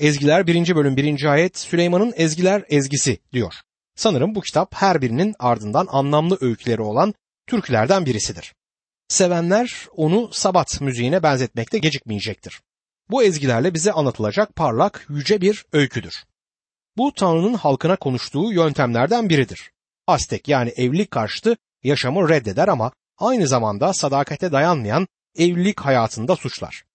Ezgiler 0.00 0.46
1. 0.46 0.74
bölüm 0.74 0.96
1. 0.96 1.24
ayet 1.24 1.58
Süleyman'ın 1.58 2.12
Ezgiler 2.16 2.64
ezgisi 2.68 3.18
diyor. 3.32 3.54
Sanırım 3.96 4.34
bu 4.34 4.40
kitap 4.40 4.74
her 4.74 5.02
birinin 5.02 5.34
ardından 5.38 5.86
anlamlı 5.90 6.38
öyküleri 6.40 6.82
olan 6.82 7.14
türkülerden 7.46 8.06
birisidir. 8.06 8.54
Sevenler 9.08 9.86
onu 9.96 10.30
sabat 10.32 10.80
müziğine 10.80 11.22
benzetmekte 11.22 11.78
gecikmeyecektir. 11.78 12.60
Bu 13.10 13.22
ezgilerle 13.22 13.74
bize 13.74 13.92
anlatılacak 13.92 14.56
parlak, 14.56 15.06
yüce 15.08 15.40
bir 15.40 15.64
öyküdür. 15.72 16.24
Bu 16.96 17.12
Tanrı'nın 17.14 17.54
halkına 17.54 17.96
konuştuğu 17.96 18.52
yöntemlerden 18.52 19.28
biridir. 19.28 19.70
Aztek 20.06 20.48
yani 20.48 20.70
evlilik 20.70 21.10
karşıtı 21.10 21.56
yaşamı 21.82 22.28
reddeder 22.28 22.68
ama 22.68 22.92
aynı 23.18 23.48
zamanda 23.48 23.92
sadakate 23.92 24.52
dayanmayan 24.52 25.06
evlilik 25.38 25.80
hayatında 25.80 26.36
suçlar. 26.36 26.89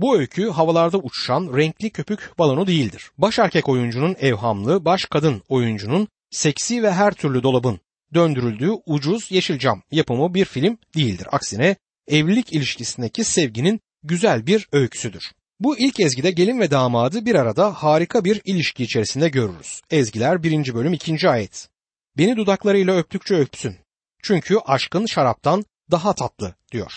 Bu 0.00 0.18
öykü 0.18 0.50
havalarda 0.50 0.98
uçuşan 0.98 1.56
renkli 1.56 1.90
köpük 1.90 2.38
balonu 2.38 2.66
değildir. 2.66 3.10
Baş 3.18 3.38
erkek 3.38 3.68
oyuncunun 3.68 4.16
evhamlı, 4.20 4.84
baş 4.84 5.04
kadın 5.04 5.42
oyuncunun 5.48 6.08
seksi 6.30 6.82
ve 6.82 6.92
her 6.92 7.14
türlü 7.14 7.42
dolabın 7.42 7.80
döndürüldüğü 8.14 8.70
ucuz 8.86 9.30
yeşilcam 9.30 9.82
yapımı 9.90 10.34
bir 10.34 10.44
film 10.44 10.78
değildir. 10.96 11.26
Aksine 11.32 11.76
evlilik 12.08 12.52
ilişkisindeki 12.52 13.24
sevginin 13.24 13.80
güzel 14.02 14.46
bir 14.46 14.68
öyküsüdür. 14.72 15.32
Bu 15.60 15.78
ilk 15.78 16.00
ezgide 16.00 16.30
gelin 16.30 16.60
ve 16.60 16.70
damadı 16.70 17.26
bir 17.26 17.34
arada 17.34 17.72
harika 17.72 18.24
bir 18.24 18.40
ilişki 18.44 18.84
içerisinde 18.84 19.28
görürüz. 19.28 19.80
Ezgiler 19.90 20.42
1. 20.42 20.74
bölüm 20.74 20.92
2. 20.92 21.28
ayet. 21.28 21.68
Beni 22.18 22.36
dudaklarıyla 22.36 22.96
öptükçe 22.96 23.34
öpsün. 23.34 23.76
Çünkü 24.22 24.58
aşkın 24.66 25.06
şaraptan 25.06 25.64
daha 25.90 26.12
tatlı 26.12 26.54
diyor. 26.72 26.92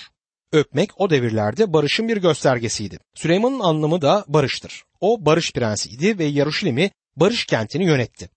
Öpmek 0.53 1.01
o 1.01 1.09
devirlerde 1.09 1.73
barışın 1.73 2.07
bir 2.07 2.17
göstergesiydi. 2.17 2.99
Süleyman'ın 3.15 3.59
anlamı 3.59 4.01
da 4.01 4.25
barıştır. 4.27 4.83
O 5.01 5.25
barış 5.25 5.53
prensiydi 5.53 6.19
ve 6.19 6.25
Yaruşilim'i 6.25 6.91
barış 7.15 7.45
kentini 7.45 7.85
yönetti. 7.85 8.29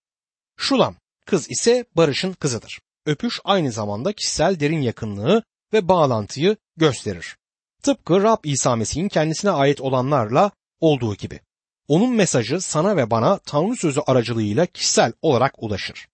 Şulam, 0.57 0.95
kız 1.27 1.51
ise 1.51 1.85
barışın 1.97 2.33
kızıdır. 2.33 2.81
Öpüş 3.07 3.41
aynı 3.45 3.73
zamanda 3.73 4.13
kişisel 4.13 4.61
derin 4.61 4.81
yakınlığı 4.81 5.43
ve 5.73 5.89
bağlantıyı 5.89 6.57
gösterir. 6.77 7.37
Tıpkı 7.83 8.23
Rab 8.23 8.45
İsa 8.45 8.77
Mesih'in 8.77 9.09
kendisine 9.09 9.51
ait 9.51 9.81
olanlarla 9.81 10.51
olduğu 10.81 11.15
gibi. 11.15 11.41
Onun 11.89 12.15
mesajı 12.15 12.61
sana 12.61 12.97
ve 12.97 13.11
bana 13.11 13.39
Tanrı 13.39 13.77
sözü 13.77 14.01
aracılığıyla 14.07 14.67
kişisel 14.67 15.13
olarak 15.23 15.63
ulaşır. 15.63 16.09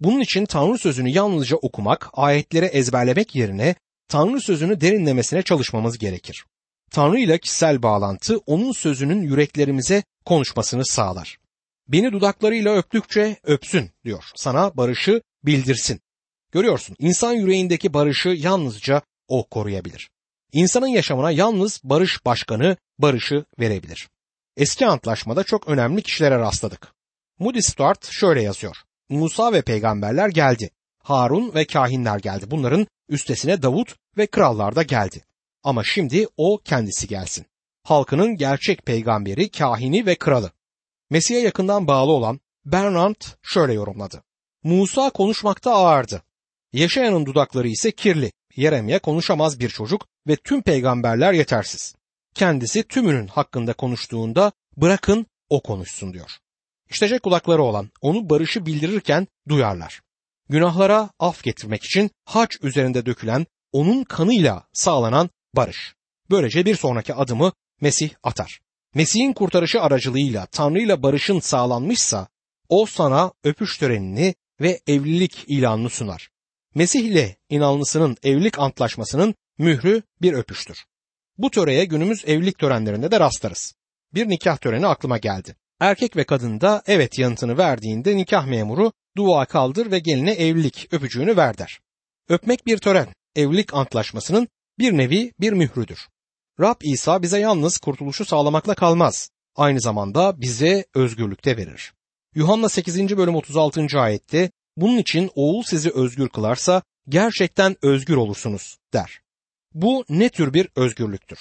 Bunun 0.00 0.20
için 0.20 0.46
Tanrı 0.46 0.78
sözünü 0.78 1.10
yalnızca 1.10 1.56
okumak, 1.56 2.10
ayetleri 2.12 2.66
ezberlemek 2.66 3.34
yerine 3.34 3.74
Tanrı 4.12 4.40
sözünü 4.40 4.80
derinlemesine 4.80 5.42
çalışmamız 5.42 5.98
gerekir. 5.98 6.44
Tanrı 6.90 7.18
ile 7.18 7.38
kişisel 7.38 7.82
bağlantı 7.82 8.38
onun 8.46 8.72
sözünün 8.72 9.22
yüreklerimize 9.22 10.02
konuşmasını 10.24 10.86
sağlar. 10.86 11.38
Beni 11.88 12.12
dudaklarıyla 12.12 12.76
öptükçe 12.76 13.36
öpsün 13.42 13.90
diyor. 14.04 14.24
Sana 14.34 14.76
barışı 14.76 15.22
bildirsin. 15.44 16.00
Görüyorsun 16.50 16.96
insan 16.98 17.32
yüreğindeki 17.32 17.94
barışı 17.94 18.28
yalnızca 18.28 19.02
o 19.28 19.48
koruyabilir. 19.48 20.10
İnsanın 20.52 20.86
yaşamına 20.86 21.30
yalnız 21.30 21.80
barış 21.84 22.24
başkanı 22.26 22.76
barışı 22.98 23.44
verebilir. 23.60 24.08
Eski 24.56 24.86
antlaşmada 24.86 25.44
çok 25.44 25.68
önemli 25.68 26.02
kişilere 26.02 26.38
rastladık. 26.38 26.92
Moody 27.38 27.60
Stuart 27.62 28.08
şöyle 28.10 28.42
yazıyor. 28.42 28.76
Musa 29.08 29.52
ve 29.52 29.62
peygamberler 29.62 30.28
geldi. 30.28 30.70
Harun 31.02 31.54
ve 31.54 31.66
kahinler 31.66 32.18
geldi. 32.18 32.50
Bunların 32.50 32.86
üstesine 33.08 33.62
Davut 33.62 34.01
ve 34.18 34.26
krallar 34.26 34.76
da 34.76 34.82
geldi. 34.82 35.24
Ama 35.62 35.84
şimdi 35.84 36.26
o 36.36 36.58
kendisi 36.64 37.08
gelsin. 37.08 37.46
Halkının 37.82 38.36
gerçek 38.36 38.86
peygamberi, 38.86 39.50
kahini 39.50 40.06
ve 40.06 40.14
kralı. 40.14 40.52
Mesih'e 41.10 41.38
yakından 41.38 41.86
bağlı 41.86 42.12
olan 42.12 42.40
Bernard 42.64 43.22
şöyle 43.42 43.72
yorumladı. 43.72 44.22
Musa 44.62 45.10
konuşmakta 45.10 45.74
ağırdı. 45.74 46.22
Yaşayanın 46.72 47.26
dudakları 47.26 47.68
ise 47.68 47.92
kirli. 47.92 48.32
Yeremye 48.56 48.98
konuşamaz 48.98 49.60
bir 49.60 49.68
çocuk 49.68 50.06
ve 50.26 50.36
tüm 50.36 50.62
peygamberler 50.62 51.32
yetersiz. 51.32 51.94
Kendisi 52.34 52.82
tümünün 52.82 53.26
hakkında 53.26 53.72
konuştuğunda 53.72 54.52
bırakın 54.76 55.26
o 55.48 55.62
konuşsun 55.62 56.12
diyor. 56.12 56.30
İştecek 56.90 57.22
kulakları 57.22 57.62
olan 57.62 57.90
onu 58.00 58.30
barışı 58.30 58.66
bildirirken 58.66 59.26
duyarlar. 59.48 60.00
Günahlara 60.48 61.10
af 61.18 61.42
getirmek 61.42 61.84
için 61.84 62.10
haç 62.24 62.58
üzerinde 62.62 63.06
dökülen 63.06 63.46
onun 63.72 64.04
kanıyla 64.04 64.64
sağlanan 64.72 65.30
barış. 65.54 65.94
Böylece 66.30 66.66
bir 66.66 66.76
sonraki 66.76 67.14
adımı 67.14 67.52
Mesih 67.80 68.10
atar. 68.22 68.60
Mesih'in 68.94 69.32
kurtarışı 69.32 69.80
aracılığıyla 69.80 70.46
Tanrı 70.46 70.80
ile 70.80 71.02
barışın 71.02 71.40
sağlanmışsa 71.40 72.28
o 72.68 72.86
sana 72.86 73.32
öpüş 73.44 73.78
törenini 73.78 74.34
ve 74.60 74.80
evlilik 74.86 75.44
ilanını 75.46 75.90
sunar. 75.90 76.30
Mesih 76.74 77.00
ile 77.00 77.36
inanlısının 77.48 78.16
evlilik 78.22 78.58
antlaşmasının 78.58 79.34
mührü 79.58 80.02
bir 80.22 80.32
öpüştür. 80.32 80.84
Bu 81.38 81.50
töreye 81.50 81.84
günümüz 81.84 82.24
evlilik 82.26 82.58
törenlerinde 82.58 83.10
de 83.10 83.20
rastlarız. 83.20 83.74
Bir 84.14 84.28
nikah 84.28 84.56
töreni 84.56 84.86
aklıma 84.86 85.18
geldi. 85.18 85.56
Erkek 85.80 86.16
ve 86.16 86.24
kadın 86.24 86.60
da 86.60 86.82
evet 86.86 87.18
yanıtını 87.18 87.58
verdiğinde 87.58 88.16
nikah 88.16 88.46
memuru 88.46 88.92
dua 89.16 89.46
kaldır 89.46 89.90
ve 89.90 89.98
geline 89.98 90.32
evlilik 90.32 90.88
öpücüğünü 90.92 91.36
ver 91.36 91.58
der. 91.58 91.80
Öpmek 92.28 92.66
bir 92.66 92.78
tören, 92.78 93.08
evlilik 93.36 93.74
antlaşmasının 93.74 94.48
bir 94.78 94.92
nevi 94.92 95.32
bir 95.40 95.52
mührüdür. 95.52 96.08
Rab 96.60 96.80
İsa 96.82 97.22
bize 97.22 97.38
yalnız 97.38 97.78
kurtuluşu 97.78 98.24
sağlamakla 98.24 98.74
kalmaz. 98.74 99.30
Aynı 99.56 99.80
zamanda 99.80 100.40
bize 100.40 100.84
özgürlükte 100.94 101.56
verir. 101.56 101.92
Yuhanna 102.34 102.68
8. 102.68 103.16
bölüm 103.16 103.34
36. 103.34 104.00
ayette 104.00 104.50
bunun 104.76 104.98
için 104.98 105.30
oğul 105.34 105.62
sizi 105.62 105.90
özgür 105.90 106.28
kılarsa 106.28 106.82
gerçekten 107.08 107.76
özgür 107.82 108.16
olursunuz 108.16 108.78
der. 108.92 109.20
Bu 109.74 110.04
ne 110.08 110.28
tür 110.28 110.54
bir 110.54 110.68
özgürlüktür? 110.76 111.38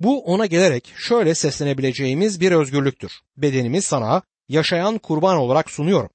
Bu 0.00 0.24
ona 0.24 0.46
gelerek 0.46 0.92
şöyle 0.96 1.34
seslenebileceğimiz 1.34 2.40
bir 2.40 2.52
özgürlüktür. 2.52 3.12
Bedenimi 3.36 3.82
sana 3.82 4.22
yaşayan 4.48 4.98
kurban 4.98 5.36
olarak 5.36 5.70
sunuyorum. 5.70 6.10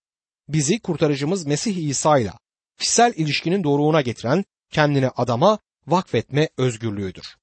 Bizi 0.47 0.79
kurtarıcımız 0.79 1.45
Mesih 1.45 1.77
İsa 1.89 2.19
ile 2.19 2.31
kişisel 2.79 3.13
ilişkinin 3.15 3.63
doğruğuna 3.63 4.01
getiren 4.01 4.45
kendini 4.73 5.09
adama 5.09 5.59
vakfetme 5.87 6.49
özgürlüğüdür. 6.57 7.35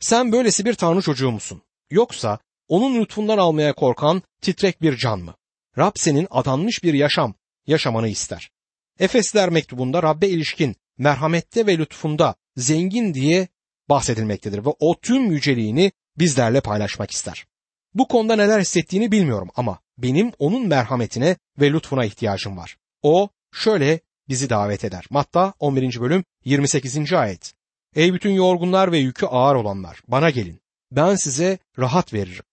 Sen 0.00 0.32
böylesi 0.32 0.64
bir 0.64 0.74
tanrı 0.74 1.02
çocuğu 1.02 1.30
musun? 1.30 1.62
Yoksa 1.90 2.38
onun 2.68 3.00
lütfundan 3.00 3.38
almaya 3.38 3.72
korkan 3.72 4.22
titrek 4.42 4.82
bir 4.82 4.96
can 4.96 5.20
mı? 5.20 5.34
Rab 5.78 5.92
senin 5.94 6.26
adanmış 6.30 6.84
bir 6.84 6.94
yaşam 6.94 7.34
yaşamanı 7.66 8.08
ister. 8.08 8.50
Efesler 8.98 9.48
mektubunda 9.48 10.02
Rabbe 10.02 10.28
ilişkin 10.28 10.76
merhamette 10.98 11.66
ve 11.66 11.78
lütfunda 11.78 12.34
zengin 12.56 13.14
diye 13.14 13.48
bahsedilmektedir 13.88 14.64
ve 14.64 14.70
o 14.78 15.00
tüm 15.00 15.32
yüceliğini 15.32 15.92
bizlerle 16.18 16.60
paylaşmak 16.60 17.10
ister. 17.10 17.46
Bu 17.94 18.08
konuda 18.08 18.36
neler 18.36 18.60
hissettiğini 18.60 19.12
bilmiyorum 19.12 19.50
ama 19.54 19.78
benim 19.98 20.32
onun 20.38 20.66
merhametine 20.66 21.36
ve 21.60 21.72
lütfuna 21.72 22.04
ihtiyacım 22.04 22.56
var. 22.56 22.76
O 23.02 23.28
şöyle 23.52 24.00
bizi 24.30 24.50
davet 24.50 24.84
eder. 24.84 25.04
Matta 25.10 25.54
11. 25.58 26.00
bölüm 26.00 26.24
28. 26.44 27.12
ayet. 27.12 27.52
Ey 27.96 28.14
bütün 28.14 28.30
yorgunlar 28.30 28.92
ve 28.92 28.98
yükü 28.98 29.26
ağır 29.26 29.54
olanlar 29.54 30.00
bana 30.08 30.30
gelin. 30.30 30.60
Ben 30.92 31.14
size 31.14 31.58
rahat 31.78 32.14
veririm. 32.14 32.44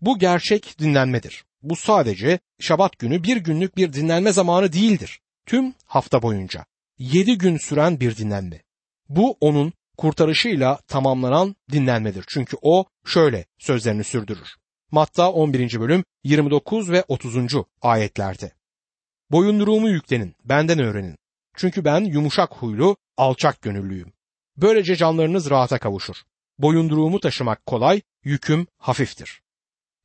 Bu 0.00 0.18
gerçek 0.18 0.78
dinlenmedir. 0.78 1.44
Bu 1.62 1.76
sadece 1.76 2.38
şabat 2.60 2.98
günü 2.98 3.22
bir 3.22 3.36
günlük 3.36 3.76
bir 3.76 3.92
dinlenme 3.92 4.32
zamanı 4.32 4.72
değildir. 4.72 5.20
Tüm 5.46 5.74
hafta 5.84 6.22
boyunca. 6.22 6.64
Yedi 6.98 7.38
gün 7.38 7.56
süren 7.56 8.00
bir 8.00 8.16
dinlenme. 8.16 8.62
Bu 9.08 9.36
onun 9.40 9.72
kurtarışıyla 9.96 10.78
tamamlanan 10.86 11.56
dinlenmedir. 11.72 12.24
Çünkü 12.28 12.56
o 12.62 12.84
şöyle 13.06 13.44
sözlerini 13.58 14.04
sürdürür. 14.04 14.48
Matta 14.90 15.32
11. 15.32 15.80
bölüm 15.80 16.04
29 16.24 16.90
ve 16.90 17.04
30. 17.08 17.36
ayetlerde. 17.82 18.57
Boyunduruğumu 19.30 19.88
yüklenin, 19.88 20.34
benden 20.44 20.78
öğrenin. 20.78 21.16
Çünkü 21.56 21.84
ben 21.84 22.00
yumuşak 22.00 22.54
huylu, 22.54 22.96
alçak 23.16 23.62
gönüllüyüm. 23.62 24.12
Böylece 24.56 24.96
canlarınız 24.96 25.50
rahata 25.50 25.78
kavuşur. 25.78 26.16
Boyunduruğumu 26.58 27.20
taşımak 27.20 27.66
kolay, 27.66 28.00
yüküm 28.24 28.66
hafiftir. 28.78 29.42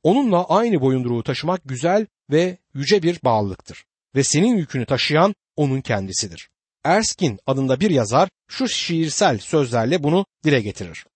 Onunla 0.02 0.44
aynı 0.48 0.80
boyunduruğu 0.80 1.22
taşımak 1.22 1.60
güzel 1.64 2.06
ve 2.30 2.58
yüce 2.74 3.02
bir 3.02 3.20
bağlılıktır. 3.24 3.84
Ve 4.14 4.24
senin 4.24 4.56
yükünü 4.56 4.86
taşıyan 4.86 5.34
onun 5.56 5.80
kendisidir. 5.80 6.48
Erskine 6.84 7.36
adında 7.46 7.80
bir 7.80 7.90
yazar 7.90 8.28
şu 8.48 8.68
şiirsel 8.68 9.38
sözlerle 9.38 10.02
bunu 10.02 10.26
dile 10.44 10.60
getirir. 10.60 11.06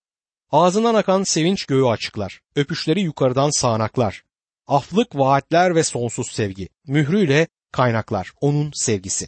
Ağzından 0.51 0.95
akan 0.95 1.23
sevinç 1.23 1.65
göğü 1.65 1.85
açıklar, 1.85 2.41
öpüşleri 2.55 3.01
yukarıdan 3.01 3.49
sağanaklar. 3.49 4.23
Aflık 4.67 5.15
vaatler 5.15 5.75
ve 5.75 5.83
sonsuz 5.83 6.31
sevgi, 6.31 6.69
mührüyle 6.87 7.47
kaynaklar, 7.71 8.31
onun 8.41 8.71
sevgisi. 8.73 9.27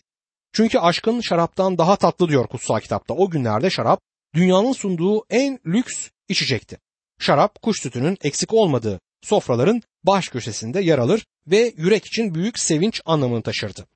Çünkü 0.54 0.80
aşkın 0.80 1.22
şaraptan 1.22 1.78
daha 1.78 1.96
tatlı 1.96 2.30
diyor 2.30 2.48
kutsal 2.48 2.80
kitapta. 2.80 3.14
O 3.14 3.30
günlerde 3.30 3.70
şarap 3.70 4.00
dünyanın 4.36 4.74
sunduğu 4.74 5.26
en 5.30 5.60
lüks 5.66 6.10
içecekti. 6.30 6.80
Şarap 7.20 7.62
kuş 7.62 7.82
sütünün 7.82 8.18
eksik 8.22 8.54
olmadığı 8.54 9.00
sofraların 9.22 9.82
baş 10.04 10.30
köşesinde 10.30 10.82
yer 10.82 10.98
alır 10.98 11.26
ve 11.48 11.74
yürek 11.78 12.06
için 12.06 12.36
büyük 12.36 12.60
sevinç 12.60 13.02
anlamını 13.06 13.42
taşırdı. 13.42 13.88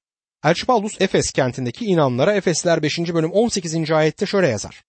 Elçi 0.43 0.65
Paulus 0.65 1.01
Efes 1.01 1.31
kentindeki 1.31 1.85
inanlara 1.85 2.33
Efesler 2.33 2.83
5. 2.83 2.99
bölüm 2.99 3.31
18. 3.31 3.91
ayette 3.91 4.25
şöyle 4.25 4.47
yazar. 4.47 4.83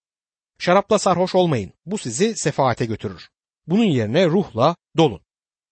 Şarapla 0.59 0.99
sarhoş 0.99 1.35
olmayın. 1.35 1.73
Bu 1.87 1.99
sizi 1.99 2.37
sefaate 2.37 2.87
götürür. 2.87 3.29
Bunun 3.67 3.85
yerine 3.85 4.27
ruhla 4.27 4.77
dolun. 4.97 5.21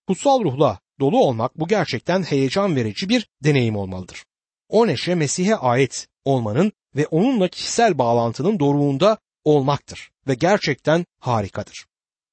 Kutsal 0.07 0.45
ruhla 0.45 0.79
dolu 1.00 1.19
olmak 1.19 1.61
bu 1.61 1.69
gerçekten 1.69 2.23
heyecan 2.23 2.76
verici 2.76 3.08
bir 3.08 3.29
deneyim 3.44 3.76
olmalıdır. 3.76 4.25
O 4.69 4.87
neşe 4.87 5.14
Mesih'e 5.14 5.56
ait 5.56 6.08
olmanın 6.25 6.73
ve 6.96 7.06
onunla 7.06 7.49
kişisel 7.49 7.99
bağlantının 7.99 8.58
doruğunda 8.61 9.19
olmaktır 9.44 10.11
ve 10.29 10.35
gerçekten 10.35 11.05
harikadır. 11.20 11.87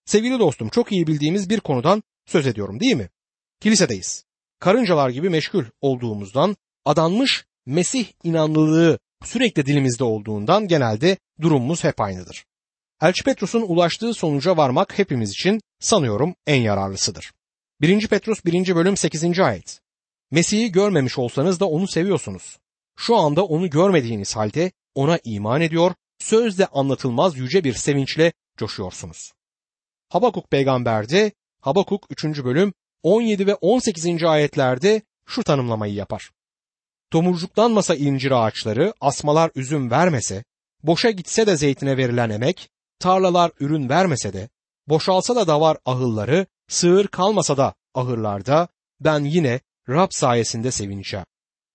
Sevgili 0.06 0.40
dostum 0.40 0.70
çok 0.70 0.92
iyi 0.92 1.08
bildiğimiz 1.08 1.50
bir 1.50 1.60
konudan 1.60 2.04
söz 2.26 2.48
ediyorum 2.48 2.80
değil 2.80 2.96
mi? 2.96 3.10
Kilisedeyiz. 3.60 4.26
Karıncalar 4.60 5.10
gibi 5.10 5.30
meşgul 5.30 5.64
olduğumuzdan 5.82 6.56
adanmış 6.86 7.46
Mesih 7.66 8.06
inanlılığı 8.24 9.00
sürekli 9.24 9.66
dilimizde 9.66 10.04
olduğundan 10.04 10.68
genelde 10.68 11.18
durumumuz 11.42 11.84
hep 11.84 12.02
aynıdır. 12.02 12.46
Elçi 13.02 13.24
Petrus'un 13.24 13.62
ulaştığı 13.62 14.14
sonuca 14.14 14.58
varmak 14.58 15.00
hepimiz 15.00 15.30
için 15.30 15.62
sanıyorum 15.80 16.36
en 16.48 16.62
yararlısıdır. 16.62 17.32
1. 17.82 18.08
Petrus 18.08 18.46
1. 18.46 18.76
bölüm 18.76 18.98
8. 18.98 19.40
ayet. 19.40 19.82
Mesih'i 20.32 20.72
görmemiş 20.72 21.18
olsanız 21.18 21.60
da 21.60 21.70
onu 21.70 21.88
seviyorsunuz. 21.88 22.58
Şu 22.98 23.16
anda 23.16 23.46
onu 23.46 23.70
görmediğiniz 23.70 24.36
halde 24.36 24.72
ona 24.96 25.20
iman 25.24 25.62
ediyor, 25.62 25.92
sözle 26.20 26.66
anlatılmaz 26.66 27.38
yüce 27.38 27.64
bir 27.64 27.74
sevinçle 27.74 28.34
coşuyorsunuz. 28.58 29.34
Habakuk 30.10 30.52
peygamberde 30.52 31.32
Habakuk 31.62 32.06
3. 32.10 32.24
bölüm 32.26 32.74
17 33.04 33.48
ve 33.48 33.56
18. 33.56 34.24
ayetlerde 34.24 35.02
şu 35.26 35.44
tanımlamayı 35.44 35.94
yapar. 35.94 36.30
Tomurcuklanmasa 37.12 37.96
incir 37.96 38.32
ağaçları, 38.32 38.94
asmalar 39.02 39.52
üzüm 39.56 39.92
vermese, 39.92 40.44
boşa 40.84 41.12
gitse 41.12 41.48
de 41.48 41.58
zeytine 41.58 41.98
verilen 41.98 42.30
emek, 42.30 42.70
tarlalar 43.00 43.52
ürün 43.60 43.90
vermese 43.90 44.34
de, 44.34 44.50
boşalsa 44.88 45.36
da 45.36 45.48
davar 45.48 45.78
ahılları, 45.86 46.46
sığır 46.72 47.08
kalmasa 47.08 47.58
da 47.58 47.74
ahırlarda, 47.94 48.68
ben 49.00 49.24
yine 49.24 49.60
Rab 49.90 50.08
sayesinde 50.12 50.72
sevineceğim. 50.72 51.26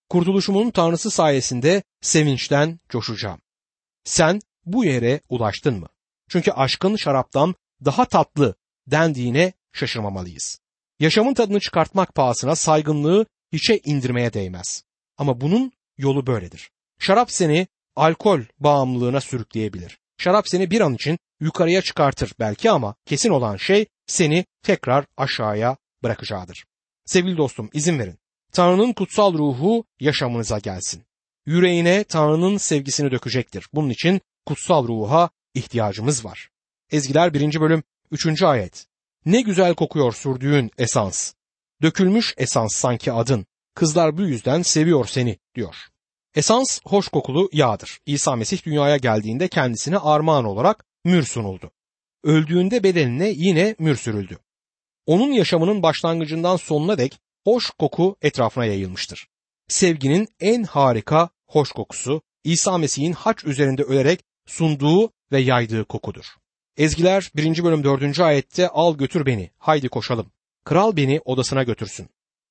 Kurtuluşumun 0.09 0.71
Tanrısı 0.71 1.11
sayesinde 1.11 1.83
sevinçten 2.01 2.81
coşacağım. 2.89 3.41
Sen 4.05 4.41
bu 4.65 4.85
yere 4.85 5.21
ulaştın 5.29 5.79
mı? 5.81 5.89
Çünkü 6.29 6.51
aşkın 6.51 6.97
şaraptan 6.97 7.55
daha 7.85 8.05
tatlı 8.05 8.55
dendiğine 8.87 9.53
şaşırmamalıyız. 9.73 10.59
Yaşamın 11.01 11.35
tadını 11.35 11.61
çıkartmak 11.61 12.15
pahasına 12.15 12.57
saygınlığı 12.57 13.27
hiçe 13.53 13.81
indirmeye 13.85 14.33
değmez. 14.33 14.83
Ama 15.19 15.41
bunun 15.41 15.73
yolu 15.99 16.27
böyledir. 16.27 16.71
Şarap 16.99 17.31
seni 17.31 17.67
alkol 17.97 18.41
bağımlılığına 18.59 19.21
sürükleyebilir. 19.21 19.99
Şarap 20.19 20.49
seni 20.49 20.71
bir 20.71 20.81
an 20.81 20.95
için 20.95 21.19
yukarıya 21.41 21.83
çıkartır 21.83 22.33
belki 22.41 22.71
ama 22.71 22.95
kesin 23.07 23.31
olan 23.31 23.57
şey 23.57 23.87
seni 24.07 24.45
tekrar 24.63 25.05
aşağıya 25.17 25.77
bırakacağıdır. 26.03 26.65
Sevgili 27.05 27.37
dostum 27.37 27.71
izin 27.73 27.99
verin. 27.99 28.19
Tanrı'nın 28.53 28.93
kutsal 28.93 29.35
ruhu 29.35 29.85
yaşamınıza 30.01 30.59
gelsin. 30.59 31.05
Yüreğine 31.47 32.05
Tanrı'nın 32.05 32.57
sevgisini 32.57 33.11
dökecektir. 33.11 33.67
Bunun 33.73 33.91
için 33.91 34.21
kutsal 34.47 34.89
ruha 34.89 35.31
ihtiyacımız 35.55 36.25
var. 36.25 36.51
Ezgiler 36.91 37.35
1. 37.35 37.61
bölüm 37.61 37.83
3. 38.11 38.43
ayet. 38.43 38.87
Ne 39.25 39.41
güzel 39.41 39.75
kokuyor 39.75 40.13
sürdüğün 40.13 40.71
esans. 40.79 41.33
Dökülmüş 41.83 42.35
esans 42.37 42.77
sanki 42.77 43.13
adın. 43.13 43.47
Kızlar 43.75 44.19
bu 44.19 44.23
yüzden 44.23 44.63
seviyor 44.63 45.07
seni 45.07 45.39
diyor. 45.55 45.77
Esans 46.35 46.81
hoş 46.85 47.09
kokulu 47.09 47.49
yağdır. 47.53 47.99
İsa 48.07 48.37
Mesih 48.37 48.67
dünyaya 48.67 48.97
geldiğinde 48.97 49.49
kendisine 49.49 49.99
armağan 49.99 50.45
olarak 50.45 50.85
mür 51.07 51.23
sunuldu. 51.23 51.71
Öldüğünde 52.25 52.83
bedenine 52.83 53.29
yine 53.29 53.77
mür 53.79 53.97
sürüldü. 53.97 54.39
Onun 55.07 55.33
yaşamının 55.33 55.83
başlangıcından 55.83 56.57
sonuna 56.57 56.99
dek 56.99 57.19
hoş 57.45 57.71
koku 57.71 58.17
etrafına 58.23 58.65
yayılmıştır. 58.65 59.29
Sevginin 59.69 60.29
en 60.41 60.63
harika 60.63 61.31
hoş 61.47 61.73
kokusu 61.73 62.23
İsa 62.45 62.79
Mesih'in 62.79 63.13
haç 63.13 63.45
üzerinde 63.45 63.83
ölerek 63.83 64.25
sunduğu 64.47 65.13
ve 65.33 65.41
yaydığı 65.41 65.85
kokudur. 65.85 66.25
Ezgiler 66.77 67.31
1. 67.37 67.65
bölüm 67.65 67.85
4. 67.85 68.21
ayette 68.21 68.69
al 68.69 68.97
götür 68.97 69.27
beni 69.27 69.51
haydi 69.59 69.89
koşalım. 69.89 70.33
Kral 70.65 70.97
beni 70.97 71.21
odasına 71.25 71.63
götürsün. 71.63 72.09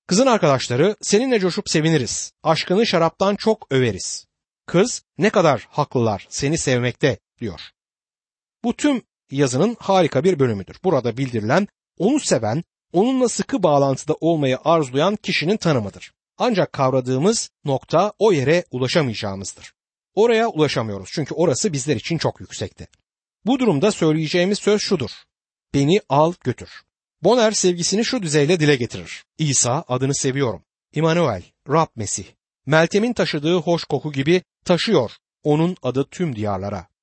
Kızın 0.08 0.28
arkadaşları 0.28 0.96
seninle 1.02 1.40
coşup 1.40 1.70
seviniriz. 1.70 2.32
Aşkını 2.44 2.86
şaraptan 2.86 3.36
çok 3.36 3.68
överiz. 3.72 4.26
Kız 4.66 5.04
ne 5.18 5.30
kadar 5.30 5.68
haklılar 5.70 6.28
seni 6.30 6.58
sevmekte 6.58 7.18
diyor. 7.40 7.75
Bu 8.66 8.76
tüm 8.76 9.02
yazının 9.32 9.78
harika 9.80 10.24
bir 10.24 10.40
bölümüdür. 10.40 10.78
Burada 10.84 11.18
bildirilen 11.18 11.68
onu 11.98 12.20
seven, 12.20 12.64
onunla 12.94 13.30
sıkı 13.30 13.64
bağlantıda 13.64 14.14
olmayı 14.14 14.58
arzulayan 14.66 15.16
kişinin 15.16 15.58
tanımıdır. 15.58 16.12
Ancak 16.38 16.74
kavradığımız 16.74 17.50
nokta 17.66 18.14
o 18.20 18.32
yere 18.32 18.64
ulaşamayacağımızdır. 18.72 19.74
Oraya 20.16 20.48
ulaşamıyoruz 20.48 21.10
çünkü 21.14 21.34
orası 21.34 21.74
bizler 21.74 21.96
için 21.96 22.18
çok 22.18 22.40
yüksekte. 22.40 22.88
Bu 23.46 23.60
durumda 23.60 23.92
söyleyeceğimiz 23.92 24.60
söz 24.60 24.82
şudur. 24.82 25.12
Beni 25.74 26.02
al 26.10 26.34
götür. 26.44 26.70
Boner 27.24 27.52
sevgisini 27.52 28.06
şu 28.06 28.24
düzeyle 28.24 28.60
dile 28.60 28.76
getirir. 28.76 29.24
İsa 29.38 29.84
adını 29.88 30.16
seviyorum. 30.16 30.64
İmanuel, 30.94 31.44
Rab 31.70 31.88
Mesih. 31.96 32.26
Meltem'in 32.66 33.14
taşıdığı 33.14 33.56
hoş 33.56 33.84
koku 33.84 34.12
gibi 34.12 34.42
taşıyor 34.64 35.12
onun 35.44 35.78
adı 35.84 36.10
tüm 36.10 36.36
diyarlara. 36.36 36.95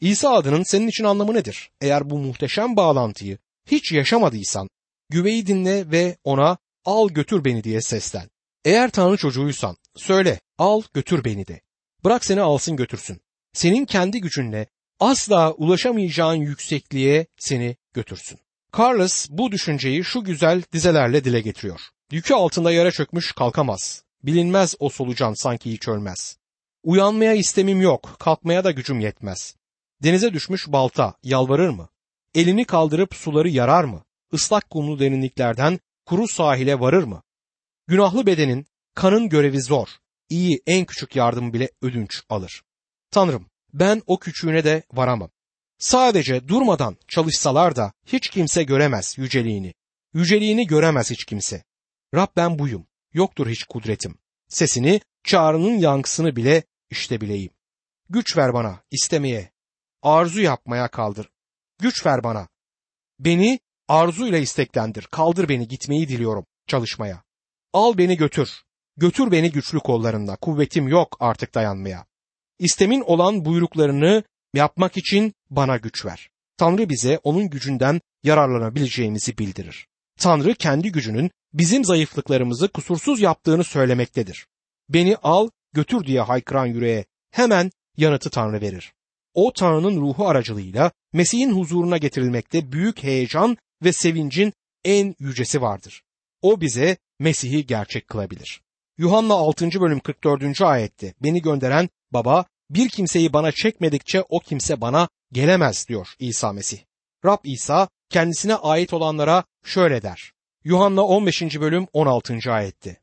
İsa 0.00 0.30
adının 0.30 0.62
senin 0.62 0.88
için 0.88 1.04
anlamı 1.04 1.34
nedir? 1.34 1.70
Eğer 1.80 2.10
bu 2.10 2.18
muhteşem 2.18 2.76
bağlantıyı 2.76 3.38
hiç 3.66 3.92
yaşamadıysan, 3.92 4.68
güveyi 5.10 5.46
dinle 5.46 5.90
ve 5.90 6.16
ona 6.24 6.58
al 6.84 7.08
götür 7.08 7.44
beni 7.44 7.64
diye 7.64 7.80
seslen. 7.80 8.30
Eğer 8.64 8.90
Tanrı 8.90 9.16
çocuğuysan 9.16 9.76
söyle 9.96 10.40
al 10.58 10.82
götür 10.94 11.24
beni 11.24 11.46
de. 11.46 11.60
Bırak 12.04 12.24
seni 12.24 12.40
alsın 12.40 12.76
götürsün. 12.76 13.20
Senin 13.52 13.84
kendi 13.84 14.20
gücünle 14.20 14.66
asla 15.00 15.52
ulaşamayacağın 15.52 16.34
yüksekliğe 16.34 17.26
seni 17.38 17.76
götürsün. 17.94 18.38
Carlos 18.78 19.26
bu 19.30 19.52
düşünceyi 19.52 20.04
şu 20.04 20.24
güzel 20.24 20.62
dizelerle 20.72 21.24
dile 21.24 21.40
getiriyor. 21.40 21.80
Yükü 22.12 22.34
altında 22.34 22.72
yere 22.72 22.90
çökmüş 22.90 23.32
kalkamaz. 23.32 24.02
Bilinmez 24.22 24.74
o 24.78 24.88
solucan 24.88 25.34
sanki 25.34 25.72
hiç 25.72 25.88
ölmez. 25.88 26.38
Uyanmaya 26.82 27.34
istemim 27.34 27.80
yok, 27.80 28.16
kalkmaya 28.18 28.64
da 28.64 28.70
gücüm 28.70 29.00
yetmez. 29.00 29.54
Denize 30.02 30.32
düşmüş 30.32 30.68
balta 30.68 31.14
yalvarır 31.22 31.68
mı? 31.68 31.88
Elini 32.34 32.64
kaldırıp 32.64 33.14
suları 33.14 33.48
yarar 33.48 33.84
mı? 33.84 34.04
Islak 34.32 34.70
kumlu 34.70 34.98
derinliklerden 34.98 35.80
kuru 36.06 36.28
sahile 36.28 36.80
varır 36.80 37.02
mı? 37.02 37.22
Günahlı 37.86 38.26
bedenin, 38.26 38.66
kanın 38.94 39.28
görevi 39.28 39.62
zor. 39.62 39.88
İyi 40.28 40.62
en 40.66 40.84
küçük 40.84 41.16
yardım 41.16 41.52
bile 41.52 41.70
ödünç 41.82 42.22
alır. 42.28 42.62
Tanrım, 43.10 43.46
ben 43.72 44.02
o 44.06 44.18
küçüğüne 44.18 44.64
de 44.64 44.82
varamam. 44.92 45.30
Sadece 45.78 46.48
durmadan 46.48 46.96
çalışsalar 47.08 47.76
da 47.76 47.92
hiç 48.06 48.28
kimse 48.28 48.62
göremez 48.62 49.14
yüceliğini. 49.18 49.74
Yüceliğini 50.14 50.66
göremez 50.66 51.10
hiç 51.10 51.24
kimse. 51.24 51.64
Rab 52.14 52.28
ben 52.36 52.58
buyum. 52.58 52.86
Yoktur 53.12 53.48
hiç 53.48 53.64
kudretim. 53.64 54.18
Sesini, 54.48 55.00
çağrının 55.24 55.78
yankısını 55.78 56.36
bile 56.36 56.62
işte 56.90 57.20
bileyim. 57.20 57.50
Güç 58.10 58.36
ver 58.36 58.54
bana 58.54 58.80
istemeye. 58.90 59.50
Arzu 60.02 60.40
yapmaya 60.40 60.88
kaldır. 60.88 61.28
Güç 61.78 62.06
ver 62.06 62.24
bana. 62.24 62.48
Beni 63.18 63.60
arzuyla 63.88 64.38
isteklendir. 64.38 65.02
Kaldır 65.10 65.48
beni 65.48 65.68
gitmeyi 65.68 66.08
diliyorum 66.08 66.46
çalışmaya. 66.66 67.22
Al 67.72 67.98
beni 67.98 68.16
götür. 68.16 68.62
Götür 68.96 69.30
beni 69.30 69.50
güçlü 69.50 69.78
kollarında. 69.78 70.36
Kuvvetim 70.36 70.88
yok 70.88 71.16
artık 71.20 71.54
dayanmaya. 71.54 72.06
İstemin 72.58 73.00
olan 73.00 73.44
buyruklarını 73.44 74.22
yapmak 74.54 74.96
için 74.96 75.34
bana 75.50 75.76
güç 75.76 76.04
ver. 76.04 76.30
Tanrı 76.56 76.88
bize 76.88 77.18
onun 77.22 77.50
gücünden 77.50 78.00
yararlanabileceğimizi 78.22 79.38
bildirir. 79.38 79.86
Tanrı 80.18 80.54
kendi 80.54 80.92
gücünün 80.92 81.30
bizim 81.52 81.84
zayıflıklarımızı 81.84 82.68
kusursuz 82.68 83.20
yaptığını 83.20 83.64
söylemektedir. 83.64 84.46
Beni 84.88 85.16
al, 85.16 85.48
götür 85.72 86.04
diye 86.04 86.20
haykıran 86.20 86.66
yüreğe 86.66 87.04
hemen 87.30 87.70
yanıtı 87.96 88.30
Tanrı 88.30 88.60
verir. 88.60 88.92
O 89.34 89.52
Tanrı'nın 89.52 90.00
ruhu 90.00 90.28
aracılığıyla 90.28 90.92
Mesih'in 91.12 91.56
huzuruna 91.56 91.98
getirilmekte 91.98 92.72
büyük 92.72 93.02
heyecan 93.02 93.56
ve 93.82 93.92
sevincin 93.92 94.52
en 94.84 95.14
yücesi 95.18 95.62
vardır. 95.62 96.02
O 96.42 96.60
bize 96.60 96.96
Mesih'i 97.18 97.66
gerçek 97.66 98.08
kılabilir. 98.08 98.60
Yuhanna 98.98 99.34
6. 99.34 99.80
bölüm 99.80 100.00
44. 100.00 100.62
ayette 100.62 101.14
beni 101.22 101.42
gönderen 101.42 101.88
baba 102.10 102.44
bir 102.70 102.88
kimseyi 102.88 103.32
bana 103.32 103.52
çekmedikçe 103.52 104.24
o 104.28 104.40
kimse 104.40 104.80
bana 104.80 105.08
gelemez 105.32 105.88
diyor 105.88 106.08
İsa 106.18 106.52
Mesih. 106.52 106.78
Rab 107.24 107.38
İsa 107.44 107.88
kendisine 108.10 108.54
ait 108.54 108.92
olanlara 108.92 109.44
şöyle 109.64 110.02
der. 110.02 110.32
Yuhanna 110.64 111.02
15. 111.02 111.42
bölüm 111.42 111.86
16. 111.92 112.38
ayetti. 112.52 113.00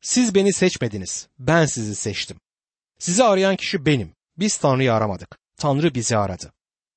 Siz 0.00 0.34
beni 0.34 0.52
seçmediniz, 0.52 1.28
ben 1.38 1.66
sizi 1.66 1.94
seçtim. 1.94 2.40
Sizi 2.98 3.24
arayan 3.24 3.56
kişi 3.56 3.86
benim. 3.86 4.12
Biz 4.36 4.56
Tanrı'yı 4.56 4.94
aramadık. 4.94 5.38
Tanrı 5.62 5.94
bizi 5.94 6.16
aradı. 6.16 6.52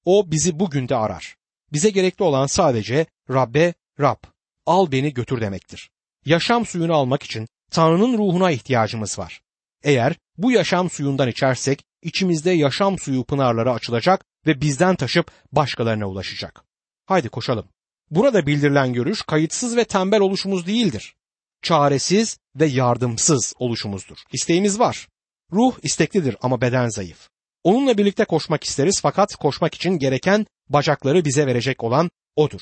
O 0.05 0.31
bizi 0.31 0.59
bugün 0.59 0.89
de 0.89 0.95
arar. 0.95 1.35
Bize 1.73 1.89
gerekli 1.89 2.23
olan 2.23 2.47
sadece 2.47 3.05
Rabbe, 3.29 3.73
Rab, 3.99 4.23
al 4.65 4.91
beni 4.91 5.13
götür 5.13 5.41
demektir. 5.41 5.89
Yaşam 6.25 6.65
suyunu 6.65 6.93
almak 6.93 7.23
için 7.23 7.47
Tanrı'nın 7.71 8.17
ruhuna 8.17 8.51
ihtiyacımız 8.51 9.19
var. 9.19 9.41
Eğer 9.83 10.15
bu 10.37 10.51
yaşam 10.51 10.89
suyundan 10.89 11.29
içersek 11.29 11.85
içimizde 12.01 12.51
yaşam 12.51 12.99
suyu 12.99 13.23
pınarları 13.23 13.71
açılacak 13.71 14.25
ve 14.47 14.61
bizden 14.61 14.95
taşıp 14.95 15.31
başkalarına 15.51 16.05
ulaşacak. 16.05 16.63
Haydi 17.05 17.29
koşalım. 17.29 17.65
Burada 18.11 18.47
bildirilen 18.47 18.93
görüş 18.93 19.21
kayıtsız 19.21 19.77
ve 19.77 19.85
tembel 19.85 20.21
oluşumuz 20.21 20.67
değildir. 20.67 21.15
Çaresiz 21.61 22.37
ve 22.55 22.65
yardımsız 22.65 23.53
oluşumuzdur. 23.59 24.17
İsteğimiz 24.33 24.79
var. 24.79 25.07
Ruh 25.51 25.73
isteklidir 25.83 26.37
ama 26.41 26.61
beden 26.61 26.89
zayıf. 26.89 27.34
Onunla 27.65 27.97
birlikte 27.97 28.25
koşmak 28.25 28.63
isteriz 28.63 28.99
fakat 29.01 29.35
koşmak 29.35 29.75
için 29.75 29.89
gereken 29.89 30.45
bacakları 30.69 31.25
bize 31.25 31.47
verecek 31.47 31.83
olan 31.83 32.11
odur. 32.35 32.61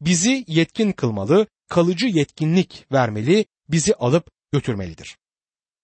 Bizi 0.00 0.44
yetkin 0.46 0.92
kılmalı, 0.92 1.46
kalıcı 1.68 2.06
yetkinlik 2.06 2.86
vermeli, 2.92 3.46
bizi 3.68 3.94
alıp 3.94 4.30
götürmelidir. 4.52 5.16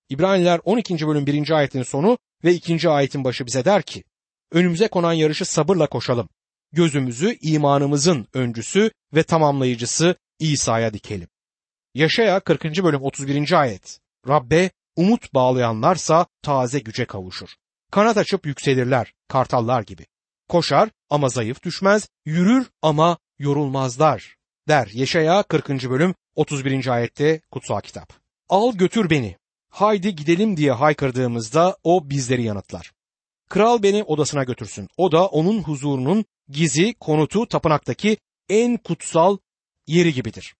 İbraniler 0.08 0.60
12. 0.64 1.06
bölüm 1.06 1.26
1. 1.26 1.50
ayetin 1.50 1.82
sonu 1.82 2.18
ve 2.44 2.54
2. 2.54 2.88
ayetin 2.88 3.24
başı 3.24 3.46
bize 3.46 3.64
der 3.64 3.82
ki, 3.82 4.04
önümüze 4.52 4.88
konan 4.88 5.12
yarışı 5.12 5.44
sabırla 5.44 5.86
koşalım. 5.86 6.28
Gözümüzü 6.72 7.38
imanımızın 7.40 8.26
öncüsü 8.34 8.90
ve 9.14 9.22
tamamlayıcısı 9.22 10.16
İsa'ya 10.38 10.94
dikelim. 10.94 11.28
Yaşaya 11.94 12.40
40. 12.40 12.64
bölüm 12.64 13.02
31. 13.02 13.60
ayet. 13.60 14.00
Rabbe 14.28 14.70
umut 14.96 15.34
bağlayanlarsa 15.34 16.26
taze 16.42 16.78
güce 16.78 17.04
kavuşur. 17.04 17.48
Kanat 17.92 18.16
açıp 18.16 18.46
yükselirler, 18.46 19.12
kartallar 19.28 19.82
gibi. 19.82 20.06
Koşar 20.48 20.90
ama 21.10 21.28
zayıf 21.28 21.62
düşmez, 21.62 22.08
yürür 22.24 22.66
ama 22.82 23.18
yorulmazlar 23.38 24.36
der 24.68 24.86
Yeşaya 24.92 25.42
40. 25.42 25.68
bölüm 25.68 26.14
31. 26.34 26.86
ayette 26.86 27.40
kutsal 27.50 27.80
kitap. 27.80 28.12
Al 28.48 28.72
götür 28.72 29.10
beni, 29.10 29.36
haydi 29.68 30.14
gidelim 30.14 30.56
diye 30.56 30.72
haykırdığımızda 30.72 31.76
o 31.84 32.10
bizleri 32.10 32.42
yanıtlar. 32.42 32.92
Kral 33.48 33.82
beni 33.82 34.02
odasına 34.02 34.44
götürsün. 34.44 34.88
O 34.96 35.12
da 35.12 35.26
onun 35.26 35.62
huzurunun 35.62 36.24
gizi, 36.48 36.94
konutu 36.94 37.48
tapınaktaki 37.48 38.16
en 38.48 38.76
kutsal 38.76 39.36
yeri 39.86 40.12
gibidir. 40.14 40.54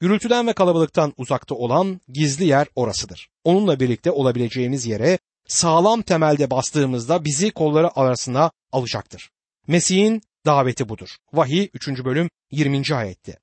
Gürültüden 0.00 0.46
ve 0.46 0.52
kalabalıktan 0.52 1.12
uzakta 1.16 1.54
olan 1.54 2.00
gizli 2.08 2.44
yer 2.44 2.66
orasıdır. 2.74 3.28
Onunla 3.44 3.80
birlikte 3.80 4.10
olabileceğimiz 4.10 4.86
yere 4.86 5.18
sağlam 5.48 6.02
temelde 6.02 6.50
bastığımızda 6.50 7.24
bizi 7.24 7.50
kolları 7.50 7.98
arasına 7.98 8.50
alacaktır. 8.72 9.30
Mesih'in 9.66 10.22
daveti 10.46 10.88
budur. 10.88 11.08
Vahiy 11.32 11.68
3. 11.74 11.88
bölüm 11.88 12.30
20. 12.50 12.94
ayette. 12.94 13.38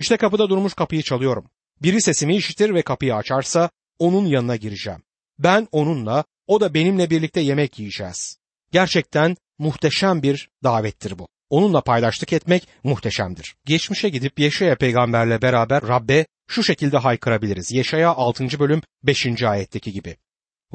İşte 0.00 0.16
kapıda 0.16 0.48
durmuş 0.48 0.74
kapıyı 0.74 1.02
çalıyorum. 1.02 1.50
Biri 1.82 2.02
sesimi 2.02 2.36
işitir 2.36 2.74
ve 2.74 2.82
kapıyı 2.82 3.14
açarsa 3.14 3.70
onun 3.98 4.26
yanına 4.26 4.56
gireceğim. 4.56 5.02
Ben 5.38 5.68
onunla, 5.72 6.24
o 6.46 6.60
da 6.60 6.74
benimle 6.74 7.10
birlikte 7.10 7.40
yemek 7.40 7.78
yiyeceğiz. 7.78 8.38
Gerçekten 8.72 9.36
muhteşem 9.58 10.22
bir 10.22 10.48
davettir 10.64 11.18
bu. 11.18 11.28
Onunla 11.50 11.80
paylaştık 11.80 12.32
etmek 12.32 12.68
muhteşemdir. 12.84 13.56
Geçmişe 13.64 14.08
gidip 14.08 14.38
Yeşaya 14.38 14.76
peygamberle 14.76 15.42
beraber 15.42 15.82
Rabbe 15.88 16.26
şu 16.48 16.62
şekilde 16.62 16.98
haykırabiliriz. 16.98 17.72
Yeşaya 17.72 18.14
6. 18.14 18.58
bölüm 18.58 18.82
5. 19.02 19.42
ayetteki 19.42 19.92
gibi. 19.92 20.16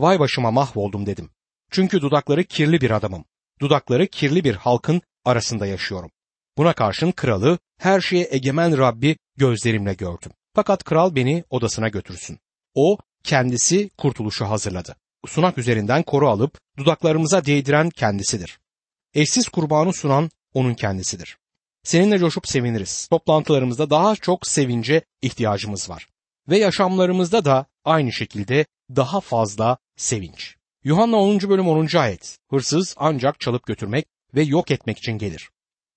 Vay 0.02 0.20
başıma 0.20 0.52
mahvoldum 0.52 1.06
dedim. 1.06 1.30
Çünkü 1.72 2.02
dudakları 2.02 2.44
kirli 2.44 2.82
bir 2.82 2.92
adamım. 2.92 3.26
Dudakları 3.62 4.08
kirli 4.08 4.44
bir 4.44 4.56
halkın 4.56 5.02
arasında 5.26 5.66
yaşıyorum. 5.66 6.12
Buna 6.58 6.74
karşın 6.74 7.12
kralı, 7.12 7.60
her 7.78 8.02
şeye 8.02 8.28
egemen 8.32 8.78
Rabbi 8.78 9.18
gözlerimle 9.38 9.94
gördüm. 9.94 10.32
Fakat 10.56 10.84
kral 10.84 11.16
beni 11.16 11.44
odasına 11.50 11.90
götürsün. 11.90 12.40
O 12.76 12.98
kendisi 13.24 13.90
kurtuluşu 13.98 14.46
hazırladı. 14.46 14.96
Sunak 15.28 15.58
üzerinden 15.58 16.04
koru 16.04 16.30
alıp 16.30 16.60
dudaklarımıza 16.78 17.46
değdiren 17.46 17.90
kendisidir. 17.90 18.60
Eşsiz 19.14 19.50
kurbanı 19.50 19.94
sunan 19.94 20.30
onun 20.54 20.74
kendisidir. 20.74 21.38
Seninle 21.84 22.20
coşup 22.20 22.48
seviniriz. 22.48 23.08
Toplantılarımızda 23.08 23.90
daha 23.90 24.16
çok 24.16 24.48
sevince 24.48 25.02
ihtiyacımız 25.22 25.90
var. 25.90 26.08
Ve 26.50 26.58
yaşamlarımızda 26.58 27.46
da 27.46 27.66
aynı 27.86 28.12
şekilde 28.12 28.66
daha 28.96 29.22
fazla 29.22 29.78
sevinç. 29.96 30.56
Yuhanna 30.84 31.18
10. 31.18 31.40
bölüm 31.50 31.68
10. 31.68 31.98
ayet. 31.98 32.38
Hırsız 32.50 32.96
ancak 32.98 33.40
çalıp 33.40 33.66
götürmek 33.66 34.06
ve 34.36 34.44
yok 34.44 34.72
etmek 34.72 34.98
için 34.98 35.18
gelir. 35.18 35.50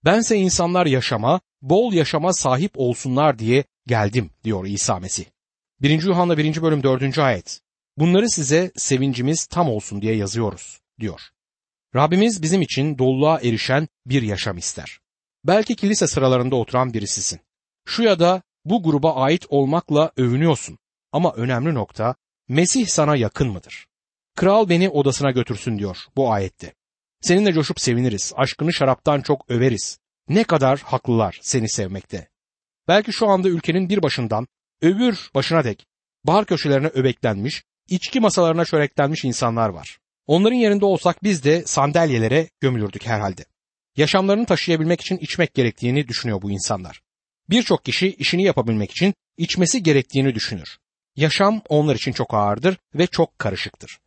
Bense 0.05 0.37
insanlar 0.37 0.87
yaşama, 0.87 1.41
bol 1.63 1.93
yaşama 1.93 2.33
sahip 2.33 2.73
olsunlar 2.75 3.39
diye 3.39 3.65
geldim 3.87 4.31
diyor 4.45 4.67
İsa 4.67 4.99
Mesih. 4.99 5.25
1. 5.81 6.03
Yuhanna 6.03 6.39
1. 6.39 6.63
bölüm 6.63 6.83
4. 6.83 7.19
ayet. 7.19 7.61
Bunları 7.97 8.31
size 8.31 8.73
sevincimiz 8.77 9.47
tam 9.47 9.69
olsun 9.69 10.03
diye 10.03 10.17
yazıyoruz 10.17 10.81
diyor. 11.01 11.21
Rabbimiz 11.95 12.43
bizim 12.43 12.63
için 12.63 12.99
doluluğa 12.99 13.41
erişen 13.41 13.89
bir 14.07 14.23
yaşam 14.23 14.59
ister. 14.59 14.99
Belki 15.45 15.77
kilise 15.77 16.07
sıralarında 16.07 16.57
oturan 16.57 16.95
birisisin. 16.95 17.41
Şu 17.85 18.03
ya 18.03 18.19
da 18.19 18.43
bu 18.65 18.83
gruba 18.83 19.15
ait 19.15 19.47
olmakla 19.49 20.13
övünüyorsun. 20.17 20.79
Ama 21.13 21.33
önemli 21.33 21.75
nokta 21.75 22.15
Mesih 22.53 22.87
sana 22.87 23.17
yakın 23.17 23.49
mıdır? 23.49 23.87
Kral 24.37 24.69
beni 24.69 24.89
odasına 24.89 25.31
götürsün 25.31 25.79
diyor 25.79 25.97
bu 26.17 26.33
ayette. 26.33 26.75
Seninle 27.21 27.53
coşup 27.53 27.81
seviniriz, 27.81 28.33
aşkını 28.37 28.73
şaraptan 28.73 29.21
çok 29.21 29.51
överiz. 29.51 29.99
Ne 30.29 30.45
kadar 30.45 30.81
haklılar 30.81 31.39
seni 31.43 31.69
sevmekte. 31.69 32.29
Belki 32.89 33.13
şu 33.13 33.29
anda 33.29 33.49
ülkenin 33.49 33.89
bir 33.89 34.03
başından 34.03 34.47
öbür 34.83 35.31
başına 35.35 35.65
dek 35.65 35.87
bar 36.25 36.45
köşelerine 36.45 36.87
öbeklenmiş, 36.87 37.63
içki 37.89 38.21
masalarına 38.21 38.65
çöreklenmiş 38.65 39.25
insanlar 39.25 39.69
var. 39.69 39.99
Onların 40.27 40.57
yerinde 40.57 40.85
olsak 40.85 41.23
biz 41.23 41.45
de 41.45 41.63
sandalyelere 41.67 42.49
gömülürdük 42.61 43.07
herhalde. 43.07 43.45
Yaşamlarını 43.97 44.47
taşıyabilmek 44.47 45.01
için 45.01 45.17
içmek 45.17 45.55
gerektiğini 45.55 46.09
düşünüyor 46.09 46.43
bu 46.43 46.51
insanlar. 46.51 47.03
Birçok 47.51 47.85
kişi 47.85 48.09
işini 48.09 48.43
yapabilmek 48.43 48.91
için 48.91 49.15
içmesi 49.37 49.83
gerektiğini 49.83 50.35
düşünür. 50.35 50.79
Yaşam 51.17 51.63
onlar 51.69 51.95
için 51.95 52.13
çok 52.13 52.35
ağırdır 52.35 52.79
ve 52.95 53.07
çok 53.07 53.39
karışıktır. 53.39 53.99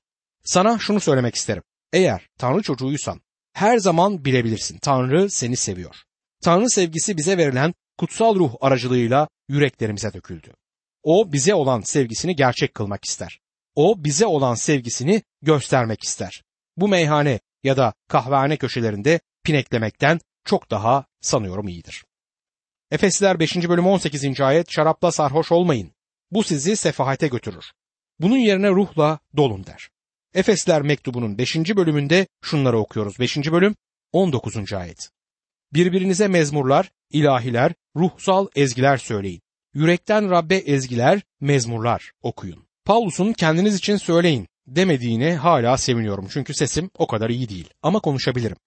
Sana 0.44 0.80
şunu 0.80 1.00
söylemek 1.00 1.36
isterim. 1.36 1.64
Eğer 1.94 2.30
Tanrı 2.38 2.62
çocuğuysan 2.62 3.22
her 3.54 3.78
zaman 3.78 4.26
bilebilirsin. 4.26 4.78
Tanrı 4.78 5.30
seni 5.30 5.58
seviyor. 5.58 5.96
Tanrı 6.42 6.70
sevgisi 6.70 7.18
bize 7.18 7.38
verilen 7.38 7.74
kutsal 7.98 8.36
ruh 8.36 8.54
aracılığıyla 8.62 9.28
yüreklerimize 9.48 10.14
döküldü. 10.14 10.54
O 11.04 11.34
bize 11.34 11.54
olan 11.54 11.82
sevgisini 11.82 12.36
gerçek 12.36 12.74
kılmak 12.74 13.06
ister. 13.06 13.40
O 13.76 14.04
bize 14.04 14.26
olan 14.26 14.56
sevgisini 14.56 15.24
göstermek 15.42 16.04
ister. 16.04 16.44
Bu 16.78 16.88
meyhane 16.88 17.40
ya 17.64 17.78
da 17.78 17.94
kahvehane 18.08 18.58
köşelerinde 18.58 19.20
pineklemekten 19.44 20.20
çok 20.46 20.72
daha 20.72 21.06
sanıyorum 21.22 21.68
iyidir. 21.68 22.06
Efesliler 22.92 23.40
5. 23.40 23.56
bölüm 23.56 23.88
18. 23.88 24.42
ayet 24.42 24.72
şarapla 24.72 25.12
sarhoş 25.12 25.52
olmayın. 25.52 25.95
Bu 26.32 26.44
sizi 26.44 26.76
sefahate 26.76 27.28
götürür. 27.28 27.66
Bunun 28.20 28.38
yerine 28.38 28.70
ruhla 28.70 29.20
dolun 29.38 29.66
der. 29.66 29.90
Efesler 30.34 30.82
mektubunun 30.82 31.38
5. 31.38 31.56
bölümünde 31.56 32.28
şunları 32.42 32.80
okuyoruz. 32.80 33.20
5. 33.20 33.38
bölüm 33.38 33.76
19. 34.12 34.74
ayet. 34.74 35.10
Birbirinize 35.74 36.28
mezmurlar, 36.28 36.92
ilahiler, 37.12 37.74
ruhsal 37.96 38.48
ezgiler 38.56 38.98
söyleyin. 38.98 39.42
Yürekten 39.74 40.30
Rabbe 40.32 40.56
ezgiler, 40.56 41.22
mezmurlar 41.42 42.12
okuyun. 42.22 42.66
Paulus'un 42.86 43.34
kendiniz 43.34 43.76
için 43.76 43.98
söyleyin 43.98 44.48
demediğine 44.68 45.36
hala 45.36 45.78
seviniyorum 45.78 46.28
çünkü 46.32 46.54
sesim 46.54 46.90
o 46.98 47.08
kadar 47.08 47.30
iyi 47.30 47.50
değil 47.50 47.70
ama 47.84 48.00
konuşabilirim. 48.00 48.58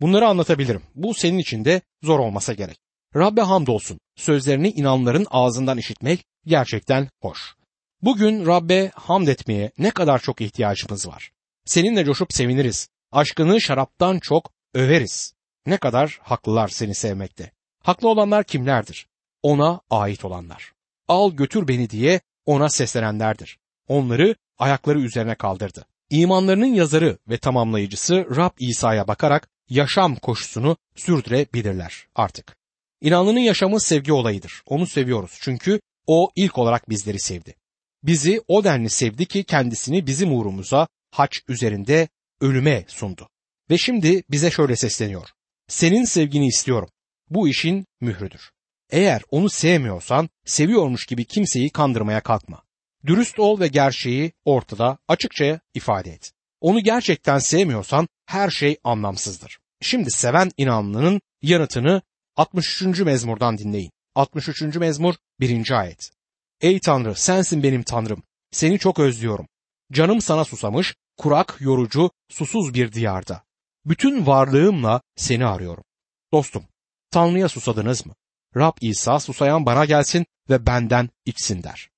Bunları 0.00 0.28
anlatabilirim. 0.28 0.82
Bu 0.94 1.14
senin 1.14 1.38
için 1.38 1.64
de 1.64 1.80
zor 2.02 2.18
olmasa 2.18 2.52
gerek. 2.52 2.78
Rabbe 3.16 3.40
hamdolsun. 3.40 4.00
Sözlerini 4.22 4.70
inanların 4.70 5.26
ağzından 5.30 5.78
işitmek 5.78 6.24
gerçekten 6.46 7.08
hoş. 7.20 7.54
Bugün 8.02 8.46
Rabbe 8.46 8.90
hamd 8.94 9.28
etmeye 9.28 9.72
ne 9.78 9.90
kadar 9.90 10.18
çok 10.18 10.40
ihtiyacımız 10.40 11.08
var. 11.08 11.32
Seninle 11.64 12.04
coşup 12.04 12.32
seviniriz. 12.32 12.88
Aşkını 13.12 13.60
şaraptan 13.60 14.18
çok 14.18 14.52
överiz. 14.74 15.34
Ne 15.66 15.76
kadar 15.76 16.18
haklılar 16.22 16.68
seni 16.68 16.94
sevmekte. 16.94 17.50
Haklı 17.82 18.08
olanlar 18.08 18.44
kimlerdir? 18.44 19.06
Ona 19.42 19.80
ait 19.90 20.24
olanlar. 20.24 20.72
Al 21.08 21.32
götür 21.32 21.68
beni 21.68 21.90
diye 21.90 22.20
ona 22.46 22.68
seslenenlerdir. 22.68 23.58
Onları 23.88 24.34
ayakları 24.58 25.00
üzerine 25.00 25.34
kaldırdı. 25.34 25.84
İmanlarının 26.10 26.74
yazarı 26.74 27.18
ve 27.28 27.38
tamamlayıcısı 27.38 28.26
Rab 28.36 28.52
İsa'ya 28.58 29.08
bakarak 29.08 29.48
yaşam 29.68 30.16
koşusunu 30.16 30.76
sürdürebilirler 30.96 32.06
artık. 32.14 32.61
İnanlının 33.02 33.40
yaşamı 33.40 33.80
sevgi 33.80 34.12
olayıdır. 34.12 34.62
Onu 34.66 34.86
seviyoruz 34.86 35.38
çünkü 35.40 35.80
o 36.06 36.30
ilk 36.36 36.58
olarak 36.58 36.88
bizleri 36.88 37.20
sevdi. 37.20 37.54
Bizi 38.02 38.40
o 38.48 38.64
denli 38.64 38.90
sevdi 38.90 39.26
ki 39.26 39.44
kendisini 39.44 40.06
bizim 40.06 40.32
uğrumuza 40.32 40.88
haç 41.10 41.40
üzerinde 41.48 42.08
ölüme 42.40 42.84
sundu. 42.88 43.28
Ve 43.70 43.78
şimdi 43.78 44.22
bize 44.30 44.50
şöyle 44.50 44.76
sesleniyor. 44.76 45.28
Senin 45.68 46.04
sevgini 46.04 46.46
istiyorum. 46.46 46.88
Bu 47.30 47.48
işin 47.48 47.86
mührüdür. 48.00 48.50
Eğer 48.90 49.22
onu 49.30 49.50
sevmiyorsan 49.50 50.28
seviyormuş 50.44 51.06
gibi 51.06 51.24
kimseyi 51.24 51.70
kandırmaya 51.70 52.20
kalkma. 52.20 52.62
Dürüst 53.06 53.38
ol 53.38 53.60
ve 53.60 53.68
gerçeği 53.68 54.32
ortada 54.44 54.98
açıkça 55.08 55.60
ifade 55.74 56.10
et. 56.10 56.32
Onu 56.60 56.80
gerçekten 56.80 57.38
sevmiyorsan 57.38 58.08
her 58.26 58.50
şey 58.50 58.76
anlamsızdır. 58.84 59.58
Şimdi 59.80 60.10
seven 60.10 60.50
inanlının 60.56 61.20
yanıtını 61.42 62.02
63. 62.36 63.00
mezmurdan 63.00 63.58
dinleyin. 63.58 63.90
63. 64.14 64.62
mezmur 64.76 65.14
1. 65.40 65.80
ayet. 65.80 66.10
Ey 66.60 66.80
Tanrı 66.80 67.14
sensin 67.14 67.62
benim 67.62 67.82
Tanrım. 67.82 68.22
Seni 68.50 68.78
çok 68.78 68.98
özlüyorum. 68.98 69.46
Canım 69.92 70.20
sana 70.20 70.44
susamış, 70.44 70.94
kurak, 71.18 71.56
yorucu, 71.60 72.10
susuz 72.28 72.74
bir 72.74 72.92
diyarda. 72.92 73.42
Bütün 73.86 74.26
varlığımla 74.26 75.00
seni 75.16 75.46
arıyorum. 75.46 75.84
Dostum, 76.32 76.64
Tanrı'ya 77.10 77.48
susadınız 77.48 78.06
mı? 78.06 78.14
Rab 78.56 78.76
İsa 78.80 79.20
susayan 79.20 79.66
bana 79.66 79.84
gelsin 79.84 80.26
ve 80.50 80.66
benden 80.66 81.10
içsin 81.24 81.62
der. 81.62 81.88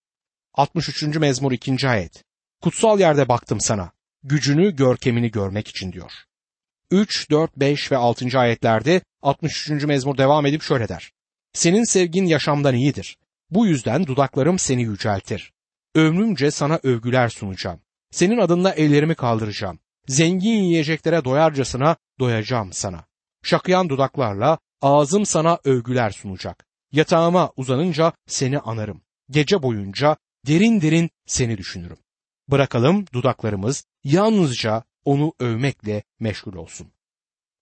63. 0.54 1.02
mezmur 1.02 1.52
2. 1.52 1.88
ayet. 1.88 2.24
Kutsal 2.62 3.00
yerde 3.00 3.28
baktım 3.28 3.60
sana. 3.60 3.92
Gücünü, 4.22 4.76
görkemini 4.76 5.30
görmek 5.30 5.68
için 5.68 5.92
diyor. 5.92 6.12
3, 6.94 7.30
4, 7.30 7.56
5 7.56 7.92
ve 7.92 7.96
6. 7.96 8.38
ayetlerde 8.38 9.00
63. 9.22 9.84
mezmur 9.84 10.18
devam 10.18 10.46
edip 10.46 10.62
şöyle 10.62 10.88
der. 10.88 11.12
Senin 11.52 11.84
sevgin 11.84 12.26
yaşamdan 12.26 12.74
iyidir. 12.74 13.18
Bu 13.50 13.66
yüzden 13.66 14.06
dudaklarım 14.06 14.58
seni 14.58 14.82
yüceltir. 14.82 15.52
Ömrümce 15.94 16.50
sana 16.50 16.80
övgüler 16.82 17.28
sunacağım. 17.28 17.80
Senin 18.10 18.38
adınla 18.38 18.72
ellerimi 18.72 19.14
kaldıracağım. 19.14 19.78
Zengin 20.08 20.62
yiyeceklere 20.62 21.24
doyarcasına 21.24 21.96
doyacağım 22.20 22.72
sana. 22.72 23.04
Şakıyan 23.42 23.88
dudaklarla 23.88 24.58
ağzım 24.82 25.26
sana 25.26 25.58
övgüler 25.64 26.10
sunacak. 26.10 26.66
Yatağıma 26.92 27.52
uzanınca 27.56 28.12
seni 28.26 28.58
anarım. 28.58 29.02
Gece 29.30 29.62
boyunca 29.62 30.16
derin 30.46 30.80
derin 30.80 31.10
seni 31.26 31.58
düşünürüm. 31.58 31.98
Bırakalım 32.48 33.04
dudaklarımız 33.12 33.84
yalnızca 34.04 34.82
onu 35.04 35.32
övmekle 35.40 36.02
meşgul 36.20 36.54
olsun. 36.54 36.86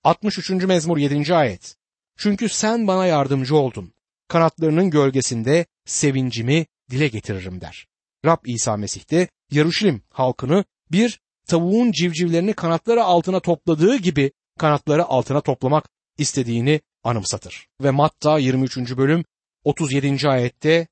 63. 0.04 0.50
mezmur 0.50 0.98
7. 0.98 1.34
ayet. 1.34 1.76
Çünkü 2.16 2.48
sen 2.48 2.86
bana 2.86 3.06
yardımcı 3.06 3.56
oldun. 3.56 3.92
Kanatlarının 4.28 4.90
gölgesinde 4.90 5.66
sevincimi 5.84 6.66
dile 6.90 7.08
getiririm 7.08 7.60
der. 7.60 7.86
Rab 8.24 8.38
İsa 8.46 8.76
Mesih 8.76 9.10
de 9.10 9.28
Yaruşilim 9.50 10.02
halkını 10.10 10.64
bir 10.92 11.20
tavuğun 11.46 11.92
civcivlerini 11.92 12.52
kanatları 12.52 13.04
altına 13.04 13.40
topladığı 13.40 13.96
gibi 13.96 14.32
kanatları 14.58 15.04
altına 15.04 15.40
toplamak 15.40 15.88
istediğini 16.18 16.80
anımsatır. 17.04 17.66
Ve 17.82 17.90
Matta 17.90 18.38
23. 18.38 18.76
bölüm 18.96 19.24
37. 19.64 20.28
ayette 20.28 20.88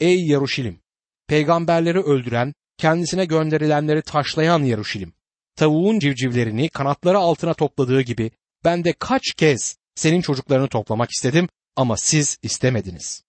Ey 0.00 0.26
Yaruşilim! 0.26 0.80
Peygamberleri 1.26 2.00
öldüren, 2.00 2.54
kendisine 2.76 3.24
gönderilenleri 3.24 4.02
taşlayan 4.02 4.62
Yaruşilim! 4.62 5.12
Tavuğun 5.58 5.98
civcivlerini 5.98 6.68
kanatları 6.68 7.18
altına 7.18 7.54
topladığı 7.54 8.00
gibi 8.00 8.30
ben 8.64 8.84
de 8.84 8.92
kaç 8.92 9.22
kez 9.36 9.76
senin 9.94 10.20
çocuklarını 10.20 10.68
toplamak 10.68 11.10
istedim 11.10 11.48
ama 11.76 11.96
siz 11.96 12.38
istemediniz. 12.42 13.22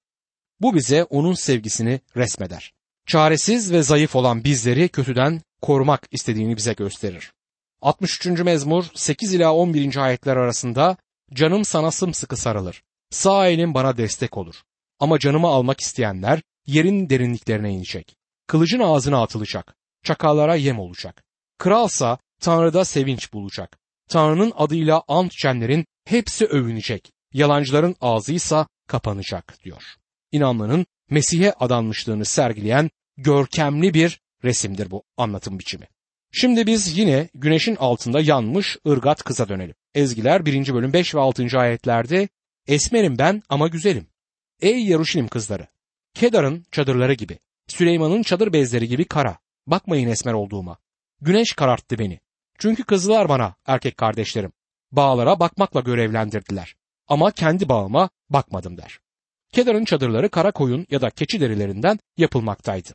Bu 0.62 0.75
bize 0.75 1.03
onun 1.03 1.33
sevgisini 1.33 2.01
resmeder. 2.15 2.74
Çaresiz 3.07 3.71
ve 3.71 3.83
zayıf 3.83 4.15
olan 4.15 4.43
bizleri 4.43 4.89
kötüden 4.89 5.41
korumak 5.62 6.07
istediğini 6.12 6.57
bize 6.57 6.74
gösterir. 6.74 7.33
63. 7.81 8.25
mezmur 8.25 8.85
8 8.94 9.33
ila 9.33 9.53
11. 9.53 9.98
ayetler 9.98 10.37
arasında 10.37 10.98
canım 11.33 11.65
sana 11.65 11.92
sımsıkı 11.92 12.37
sarılır. 12.37 12.83
Sağ 13.09 13.48
elim 13.48 13.74
bana 13.74 13.98
destek 13.98 14.37
olur. 14.37 14.55
Ama 15.00 15.20
canımı 15.20 15.48
almak 15.48 15.79
isteyenler 15.79 16.42
yerin 16.65 17.09
derinliklerine 17.09 17.74
inecek. 17.74 18.15
Kılıcın 18.48 18.79
ağzına 18.79 19.24
atılacak. 19.24 19.75
Çakallara 20.03 20.55
yem 20.55 20.79
olacak. 20.79 21.28
Kralsa 21.59 22.17
Tanrı'da 22.41 22.85
sevinç 22.85 23.33
bulacak. 23.33 23.79
Tanrı'nın 24.09 24.53
adıyla 24.55 25.03
ant 25.07 25.33
içenlerin 25.33 25.85
hepsi 26.05 26.45
övünecek. 26.45 27.11
Yalancıların 27.33 27.95
ağzıysa 28.01 28.67
kapanacak 28.87 29.57
diyor. 29.63 29.83
İnanlının 30.31 30.85
Mesih'e 31.09 31.53
adanmışlığını 31.53 32.25
sergileyen 32.25 32.89
görkemli 33.17 33.93
bir 33.93 34.22
resimdir 34.43 34.91
bu 34.91 35.03
anlatım 35.17 35.59
biçimi. 35.59 35.87
Şimdi 36.31 36.67
biz 36.67 36.98
yine 36.98 37.29
güneşin 37.33 37.75
altında 37.75 38.22
yanmış 38.22 38.77
ırgat 38.87 39.24
kıza 39.24 39.50
dönelim. 39.50 39.75
Ezgiler 39.95 40.45
1. 40.45 40.74
bölüm 40.74 40.93
5 40.93 41.15
ve 41.15 41.19
6. 41.19 41.59
ayetlerde 41.59 42.29
Esmerim 42.67 43.17
ben 43.17 43.43
ama 43.50 43.67
güzelim. 43.67 44.07
Ey 44.61 44.83
Yaruşilim 44.83 45.27
kızları! 45.27 45.67
Kedar'ın 46.13 46.65
çadırları 46.72 47.13
gibi, 47.13 47.39
Süleyman'ın 47.67 48.24
çadır 48.24 48.53
bezleri 48.53 48.87
gibi 48.87 49.05
kara. 49.05 49.37
Bakmayın 49.67 50.09
esmer 50.09 50.33
olduğuma. 50.33 50.77
Güneş 51.22 51.53
kararttı 51.53 52.00
beni. 52.00 52.20
Çünkü 52.60 52.84
kızlar 52.84 53.29
bana, 53.29 53.55
erkek 53.66 53.98
kardeşlerim. 53.98 54.51
Bağlara 54.92 55.40
bakmakla 55.40 55.79
görevlendirdiler. 55.79 56.75
Ama 57.08 57.32
kendi 57.32 57.70
bağıma 57.70 58.10
bakmadım 58.29 58.77
der. 58.77 59.00
Kedar'ın 59.53 59.86
çadırları 59.86 60.29
kara 60.29 60.51
koyun 60.51 60.86
ya 60.90 61.01
da 61.01 61.10
keçi 61.10 61.42
derilerinden 61.42 62.00
yapılmaktaydı. 62.18 62.90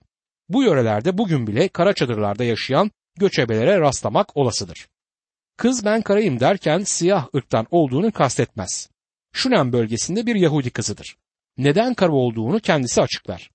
Bu 0.49 0.63
yörelerde 0.63 1.19
bugün 1.19 1.47
bile 1.47 1.69
kara 1.69 1.93
çadırlarda 1.93 2.45
yaşayan 2.45 2.91
göçebelere 3.19 3.81
rastlamak 3.81 4.37
olasıdır. 4.37 4.89
Kız 5.57 5.85
ben 5.85 6.03
karayım 6.03 6.41
derken 6.41 6.83
siyah 6.85 7.27
ırktan 7.35 7.67
olduğunu 7.71 8.13
kastetmez. 8.13 8.89
Şunem 9.33 9.73
bölgesinde 9.73 10.27
bir 10.27 10.35
Yahudi 10.35 10.71
kızıdır. 10.71 11.17
Neden 11.59 11.95
kara 11.95 12.13
olduğunu 12.13 12.61
kendisi 12.61 13.03
açıklar. 13.03 13.51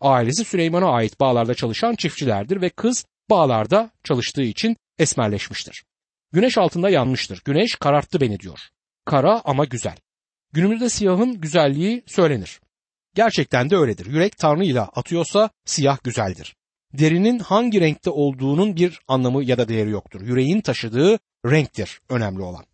Ailesi 0.00 0.44
Süleyman'a 0.44 0.90
ait 0.90 1.20
bağlarda 1.20 1.54
çalışan 1.54 1.94
çiftçilerdir 1.94 2.60
ve 2.60 2.68
kız 2.68 3.04
bağlarda 3.30 3.90
çalıştığı 4.04 4.42
için 4.42 4.76
esmerleşmiştir. 4.98 5.84
Güneş 6.32 6.58
altında 6.58 6.90
yanmıştır. 6.90 7.42
Güneş 7.44 7.74
kararttı 7.74 8.20
beni 8.20 8.40
diyor. 8.40 8.60
Kara 9.04 9.42
ama 9.44 9.64
güzel. 9.64 9.96
Günümüzde 10.52 10.88
siyahın 10.88 11.40
güzelliği 11.40 12.02
söylenir. 12.06 12.60
Gerçekten 13.14 13.70
de 13.70 13.76
öyledir. 13.76 14.06
Yürek 14.06 14.36
Tanrı 14.36 14.64
ile 14.64 14.80
atıyorsa 14.80 15.50
siyah 15.64 15.98
güzeldir. 16.04 16.56
Derinin 16.92 17.38
hangi 17.38 17.80
renkte 17.80 18.10
olduğunun 18.10 18.76
bir 18.76 19.00
anlamı 19.08 19.44
ya 19.44 19.58
da 19.58 19.68
değeri 19.68 19.90
yoktur. 19.90 20.20
Yüreğin 20.20 20.60
taşıdığı 20.60 21.18
renktir 21.46 22.00
önemli 22.08 22.42
olan. 22.42 22.64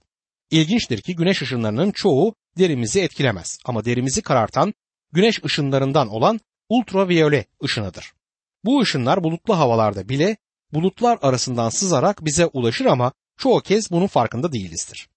İlginçtir 0.51 1.03
ki 1.03 1.17
güneş 1.17 1.43
ışınlarının 1.43 1.91
çoğu 1.91 2.35
derimizi 2.59 3.01
etkilemez 3.01 3.59
ama 3.65 3.85
derimizi 3.85 4.23
karartan 4.23 4.75
güneş 5.13 5.45
ışınlarından 5.45 6.09
olan 6.09 6.41
ultraviyole 6.69 7.45
ışınıdır. 7.65 8.13
Bu 8.65 8.81
ışınlar 8.81 9.25
bulutlu 9.25 9.59
havalarda 9.59 10.09
bile 10.09 10.37
bulutlar 10.73 11.19
arasından 11.23 11.69
sızarak 11.69 12.25
bize 12.25 12.47
ulaşır 12.47 12.87
ama 12.87 13.13
çoğu 13.37 13.61
kez 13.61 13.91
bunun 13.91 14.07
farkında 14.07 14.53
değilizdir. 14.53 15.09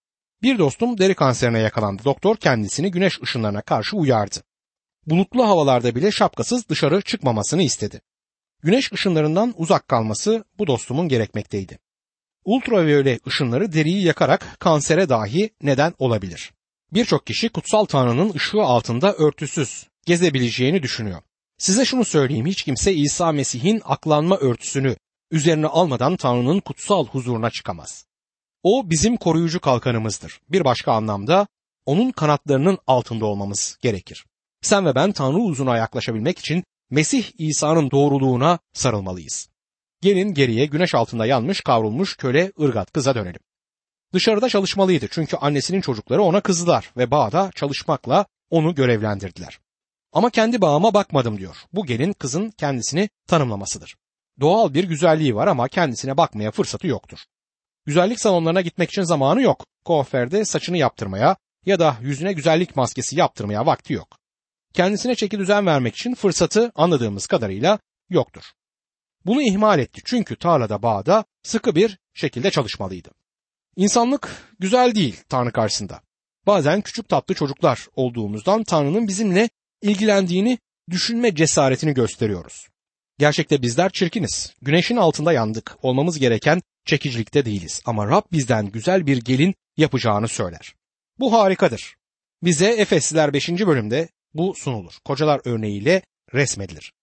Bir 0.41 0.59
dostum 0.59 0.97
deri 0.97 1.15
kanserine 1.15 1.59
yakalandı. 1.59 2.01
Doktor 2.05 2.37
kendisini 2.37 2.91
güneş 2.91 3.21
ışınlarına 3.21 3.61
karşı 3.61 3.97
uyardı. 3.97 4.35
Bulutlu 5.05 5.47
havalarda 5.47 5.95
bile 5.95 6.11
şapkasız 6.11 6.69
dışarı 6.69 7.01
çıkmamasını 7.01 7.63
istedi. 7.63 8.01
Güneş 8.63 8.93
ışınlarından 8.93 9.53
uzak 9.57 9.87
kalması 9.87 10.45
bu 10.59 10.67
dostumun 10.67 11.07
gerekmekteydi. 11.07 11.79
Ultraviyole 12.45 13.19
ışınları 13.27 13.73
deriyi 13.73 14.03
yakarak 14.03 14.59
kansere 14.59 15.09
dahi 15.09 15.49
neden 15.61 15.93
olabilir. 15.99 16.53
Birçok 16.93 17.27
kişi 17.27 17.49
kutsal 17.49 17.85
Tanrı'nın 17.85 18.33
ışığı 18.33 18.61
altında 18.61 19.13
örtüsüz 19.13 19.87
gezebileceğini 20.05 20.83
düşünüyor. 20.83 21.21
Size 21.57 21.85
şunu 21.85 22.05
söyleyeyim 22.05 22.45
hiç 22.45 22.63
kimse 22.63 22.93
İsa 22.93 23.31
Mesih'in 23.31 23.81
aklanma 23.85 24.37
örtüsünü 24.37 24.95
üzerine 25.31 25.67
almadan 25.67 26.15
Tanrı'nın 26.15 26.59
kutsal 26.59 27.07
huzuruna 27.07 27.49
çıkamaz. 27.49 28.05
O 28.63 28.89
bizim 28.89 29.17
koruyucu 29.17 29.59
kalkanımızdır. 29.59 30.39
Bir 30.49 30.65
başka 30.65 30.91
anlamda 30.91 31.47
onun 31.85 32.11
kanatlarının 32.11 32.77
altında 32.87 33.25
olmamız 33.25 33.77
gerekir. 33.81 34.25
Sen 34.61 34.85
ve 34.85 34.95
ben 34.95 35.11
Tanrı 35.11 35.37
uzuna 35.37 35.77
yaklaşabilmek 35.77 36.39
için 36.39 36.63
Mesih 36.89 37.31
İsa'nın 37.37 37.91
doğruluğuna 37.91 38.59
sarılmalıyız. 38.73 39.49
Gelin 40.01 40.33
geriye 40.33 40.65
güneş 40.65 40.95
altında 40.95 41.25
yanmış 41.25 41.61
kavrulmuş 41.61 42.17
köle 42.17 42.51
ırgat 42.61 42.91
kıza 42.91 43.15
dönelim. 43.15 43.41
Dışarıda 44.13 44.49
çalışmalıydı 44.49 45.07
çünkü 45.11 45.37
annesinin 45.37 45.81
çocukları 45.81 46.21
ona 46.21 46.41
kızdılar 46.41 46.91
ve 46.97 47.11
bağda 47.11 47.51
çalışmakla 47.55 48.25
onu 48.49 48.75
görevlendirdiler. 48.75 49.59
Ama 50.13 50.29
kendi 50.29 50.61
bağıma 50.61 50.93
bakmadım 50.93 51.37
diyor. 51.37 51.55
Bu 51.73 51.85
gelin 51.85 52.13
kızın 52.13 52.49
kendisini 52.49 53.09
tanımlamasıdır. 53.27 53.95
Doğal 54.39 54.73
bir 54.73 54.83
güzelliği 54.83 55.35
var 55.35 55.47
ama 55.47 55.67
kendisine 55.67 56.17
bakmaya 56.17 56.51
fırsatı 56.51 56.87
yoktur. 56.87 57.19
Güzellik 57.85 58.19
salonlarına 58.19 58.61
gitmek 58.61 58.89
için 58.89 59.03
zamanı 59.03 59.41
yok. 59.41 59.65
Kuaförde 59.85 60.45
saçını 60.45 60.77
yaptırmaya, 60.77 61.35
ya 61.65 61.79
da 61.79 61.97
yüzüne 62.01 62.33
güzellik 62.33 62.75
maskesi 62.75 63.19
yaptırmaya 63.19 63.65
vakti 63.65 63.93
yok. 63.93 64.07
Kendisine 64.73 65.15
çeki 65.15 65.39
düzen 65.39 65.65
vermek 65.65 65.95
için 65.95 66.15
fırsatı 66.15 66.71
anladığımız 66.75 67.27
kadarıyla 67.27 67.79
yoktur. 68.09 68.43
Bunu 69.25 69.41
ihmal 69.41 69.79
etti 69.79 70.01
çünkü 70.05 70.35
tarlada 70.35 70.81
bağda 70.81 71.25
sıkı 71.43 71.75
bir 71.75 71.99
şekilde 72.13 72.51
çalışmalıydı. 72.51 73.09
İnsanlık 73.75 74.53
güzel 74.59 74.95
değil 74.95 75.23
Tanrı 75.29 75.51
karşısında. 75.51 76.01
Bazen 76.47 76.81
küçük 76.81 77.09
tatlı 77.09 77.35
çocuklar 77.35 77.87
olduğumuzdan 77.95 78.63
Tanrı'nın 78.63 79.07
bizimle 79.07 79.49
ilgilendiğini 79.83 80.57
düşünme 80.89 81.35
cesaretini 81.35 81.93
gösteriyoruz. 81.93 82.67
Gerçekte 83.19 83.61
bizler 83.61 83.91
çirkiniz. 83.91 84.53
Güneşin 84.61 84.95
altında 84.95 85.33
yandık. 85.33 85.77
Olmamız 85.81 86.19
gereken 86.19 86.61
çekicilikte 86.85 87.45
değiliz. 87.45 87.81
Ama 87.85 88.07
Rab 88.07 88.23
bizden 88.31 88.65
güzel 88.65 89.05
bir 89.05 89.17
gelin 89.17 89.55
yapacağını 89.77 90.27
söyler. 90.27 90.73
Bu 91.19 91.33
harikadır. 91.33 91.95
Bize 92.43 92.67
Efesliler 92.67 93.33
5. 93.33 93.49
bölümde 93.49 94.09
bu 94.33 94.53
sunulur. 94.55 94.93
Kocalar 95.05 95.41
örneğiyle 95.45 96.01
resmedilir. 96.33 96.93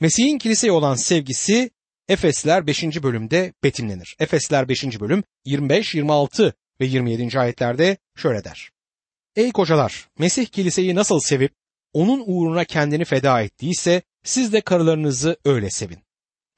Mesih'in 0.00 0.38
kiliseye 0.38 0.72
olan 0.72 0.94
sevgisi 0.94 1.70
Efesliler 2.08 2.66
5. 2.66 3.02
bölümde 3.02 3.52
betimlenir. 3.64 4.16
Efesliler 4.18 4.68
5. 4.68 5.00
bölüm 5.00 5.24
25, 5.44 5.94
26 5.94 6.54
ve 6.80 6.86
27. 6.86 7.38
ayetlerde 7.38 7.96
şöyle 8.16 8.44
der. 8.44 8.70
Ey 9.36 9.52
kocalar, 9.52 10.08
Mesih 10.18 10.46
kiliseyi 10.46 10.94
nasıl 10.94 11.20
sevip 11.20 11.52
onun 11.92 12.22
uğruna 12.26 12.64
kendini 12.64 13.04
feda 13.04 13.42
ettiyse 13.42 14.02
siz 14.24 14.52
de 14.52 14.60
karılarınızı 14.60 15.36
öyle 15.44 15.70
sevin. 15.70 15.98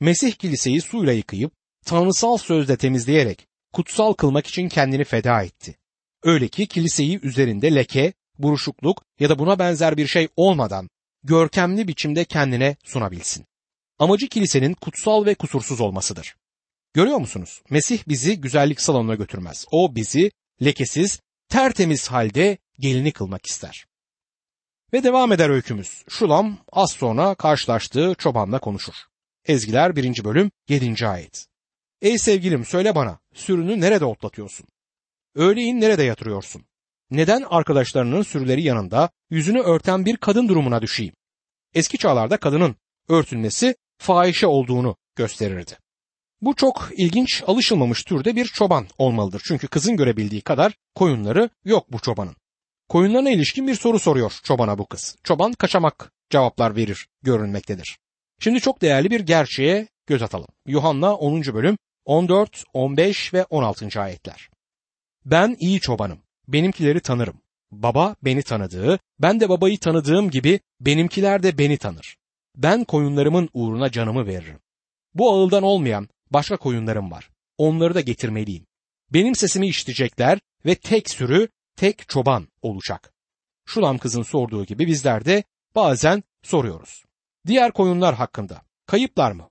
Mesih 0.01 0.33
kiliseyi 0.33 0.81
suyla 0.81 1.13
yıkayıp 1.13 1.53
tanrısal 1.87 2.37
sözle 2.37 2.77
temizleyerek 2.77 3.47
kutsal 3.73 4.13
kılmak 4.13 4.47
için 4.47 4.69
kendini 4.69 5.05
feda 5.05 5.43
etti. 5.43 5.77
Öyle 6.23 6.49
ki 6.49 6.67
kiliseyi 6.67 7.21
üzerinde 7.23 7.75
leke, 7.75 8.13
buruşukluk 8.39 9.05
ya 9.21 9.29
da 9.29 9.39
buna 9.39 9.59
benzer 9.59 9.97
bir 9.97 10.07
şey 10.07 10.29
olmadan 10.37 10.91
görkemli 11.23 11.89
biçimde 11.89 12.25
kendine 12.25 12.77
sunabilsin. 12.85 13.47
Amacı 13.99 14.29
kilisenin 14.29 14.75
kutsal 14.75 15.27
ve 15.27 15.35
kusursuz 15.35 15.81
olmasıdır. 15.81 16.37
Görüyor 16.95 17.19
musunuz? 17.19 17.63
Mesih 17.71 18.03
bizi 18.09 18.41
güzellik 18.41 18.81
salonuna 18.81 19.15
götürmez. 19.15 19.65
O 19.71 19.95
bizi 19.95 20.31
lekesiz, 20.65 21.21
tertemiz 21.49 22.09
halde 22.09 22.59
gelini 22.79 23.13
kılmak 23.13 23.47
ister. 23.47 23.87
Ve 24.93 25.05
devam 25.05 25.33
eder 25.33 25.51
öykümüz. 25.51 26.05
Şulam 26.09 26.59
az 26.73 26.93
sonra 26.93 27.35
karşılaştığı 27.35 28.15
çobanla 28.19 28.59
konuşur. 28.59 28.95
Ezgiler 29.45 29.97
1. 29.97 30.25
bölüm 30.25 30.51
7. 30.69 31.07
ayet. 31.07 31.47
Ey 32.03 32.19
sevgilim 32.19 32.65
söyle 32.65 32.95
bana 32.95 33.19
sürünü 33.35 33.81
nerede 33.81 34.05
otlatıyorsun? 34.05 34.67
Öğleyin 35.35 35.81
nerede 35.81 36.03
yatırıyorsun? 36.03 36.65
Neden 37.11 37.43
arkadaşlarının 37.51 38.23
sürüleri 38.23 38.63
yanında 38.63 39.11
yüzünü 39.31 39.61
örten 39.61 40.05
bir 40.05 40.17
kadın 40.17 40.49
durumuna 40.49 40.83
düşeyim? 40.83 41.15
Eski 41.75 41.99
çağlarda 41.99 42.37
kadının 42.37 42.77
örtülmesi 43.09 43.77
fahişe 43.99 44.47
olduğunu 44.47 44.97
gösterirdi. 45.17 45.79
Bu 46.41 46.57
çok 46.57 46.89
ilginç 46.97 47.43
alışılmamış 47.47 48.05
türde 48.05 48.37
bir 48.37 48.45
çoban 48.45 48.87
olmalıdır. 48.99 49.43
Çünkü 49.45 49.69
kızın 49.69 49.97
görebildiği 49.97 50.43
kadar 50.43 50.73
koyunları 50.95 51.51
yok 51.65 51.93
bu 51.93 51.99
çobanın. 51.99 52.37
Koyunlarına 52.89 53.31
ilişkin 53.31 53.69
bir 53.69 53.75
soru 53.75 53.99
soruyor 53.99 54.41
çobana 54.43 54.79
bu 54.79 54.87
kız. 54.87 55.17
Çoban 55.25 55.53
kaçamak 55.53 56.13
cevaplar 56.31 56.77
verir 56.77 57.09
görünmektedir. 57.23 57.99
Şimdi 58.41 58.61
çok 58.61 58.83
değerli 58.83 59.11
bir 59.11 59.21
gerçeğe 59.21 59.89
göz 60.07 60.23
atalım. 60.23 60.49
Yuhanna 60.67 61.15
10. 61.15 61.43
bölüm 61.43 61.77
14, 62.05 62.65
15 62.73 63.35
ve 63.35 63.45
16. 63.45 64.01
ayetler. 64.01 64.49
Ben 65.25 65.57
iyi 65.61 65.81
çobanım. 65.81 66.19
Benimkileri 66.49 67.01
tanırım. 67.01 67.41
Baba 67.71 68.17
beni 68.23 68.43
tanıdığı, 68.43 68.99
ben 69.19 69.41
de 69.41 69.49
babayı 69.49 69.79
tanıdığım 69.79 70.31
gibi 70.31 70.61
benimkiler 70.81 71.43
de 71.43 71.59
beni 71.59 71.79
tanır. 71.79 72.17
Ben 72.57 72.85
koyunlarımın 72.85 73.49
uğruna 73.53 73.91
canımı 73.91 74.27
veririm. 74.27 74.59
Bu 75.15 75.31
ağıldan 75.31 75.63
olmayan 75.63 76.09
başka 76.31 76.57
koyunlarım 76.57 77.11
var. 77.11 77.31
Onları 77.59 77.95
da 77.95 78.01
getirmeliyim. 78.01 78.67
Benim 79.13 79.35
sesimi 79.35 79.69
işitecekler 79.69 80.39
ve 80.67 80.75
tek 80.75 81.11
sürü, 81.11 81.49
tek 81.77 82.09
çoban 82.09 82.49
olacak. 82.63 83.13
Şulam 83.67 83.99
kızın 83.99 84.23
sorduğu 84.23 84.65
gibi 84.65 84.87
bizler 84.87 85.25
de 85.25 85.45
bazen 85.75 86.23
soruyoruz. 86.43 87.05
Diğer 87.47 87.73
koyunlar 87.73 88.15
hakkında 88.15 88.63
kayıplar 88.87 89.33
mı? 89.33 89.51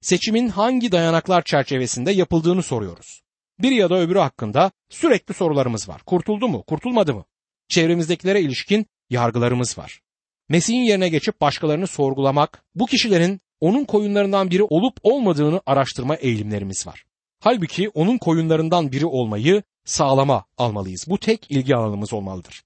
Seçimin 0.00 0.48
hangi 0.48 0.92
dayanaklar 0.92 1.42
çerçevesinde 1.42 2.12
yapıldığını 2.12 2.62
soruyoruz. 2.62 3.22
Bir 3.58 3.70
ya 3.70 3.90
da 3.90 3.98
öbürü 4.00 4.18
hakkında 4.18 4.70
sürekli 4.88 5.34
sorularımız 5.34 5.88
var. 5.88 6.02
Kurtuldu 6.06 6.48
mu, 6.48 6.62
kurtulmadı 6.62 7.14
mı? 7.14 7.24
Çevremizdekilere 7.68 8.40
ilişkin 8.40 8.86
yargılarımız 9.10 9.78
var. 9.78 10.00
Mesih'in 10.48 10.82
yerine 10.82 11.08
geçip 11.08 11.40
başkalarını 11.40 11.86
sorgulamak, 11.86 12.64
bu 12.74 12.86
kişilerin 12.86 13.40
onun 13.60 13.84
koyunlarından 13.84 14.50
biri 14.50 14.62
olup 14.62 14.98
olmadığını 15.02 15.60
araştırma 15.66 16.16
eğilimlerimiz 16.16 16.86
var. 16.86 17.04
Halbuki 17.40 17.88
onun 17.88 18.18
koyunlarından 18.18 18.92
biri 18.92 19.06
olmayı 19.06 19.62
sağlama 19.88 20.44
almalıyız. 20.58 21.04
Bu 21.08 21.18
tek 21.18 21.50
ilgi 21.50 21.76
alanımız 21.76 22.12
olmalıdır. 22.12 22.62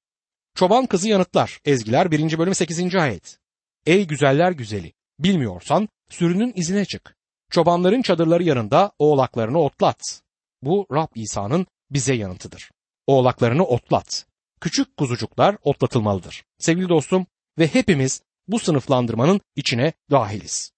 Çoban 0.55 0.87
kızı 0.87 1.09
yanıtlar. 1.09 1.61
Ezgiler 1.65 2.11
1. 2.11 2.39
bölüm 2.39 2.55
8. 2.55 2.95
ayet. 2.95 3.39
Ey 3.87 4.07
güzeller 4.07 4.53
güzeli, 4.53 4.93
bilmiyorsan 5.19 5.89
sürünün 6.11 6.53
izine 6.57 6.85
çık. 6.85 7.17
Çobanların 7.51 8.03
çadırları 8.03 8.43
yanında 8.43 8.93
oğlaklarını 8.99 9.59
otlat. 9.59 10.23
Bu 10.63 10.87
Rab 10.93 11.09
İsa'nın 11.15 11.67
bize 11.91 12.15
yanıtıdır. 12.15 12.71
Oğlaklarını 13.07 13.65
otlat. 13.65 14.27
Küçük 14.61 14.97
kuzucuklar 14.97 15.57
otlatılmalıdır. 15.63 16.45
Sevgili 16.59 16.89
dostum 16.89 17.27
ve 17.59 17.67
hepimiz 17.67 18.23
bu 18.49 18.59
sınıflandırmanın 18.59 19.41
içine 19.57 19.93
dahiliz. 20.11 20.73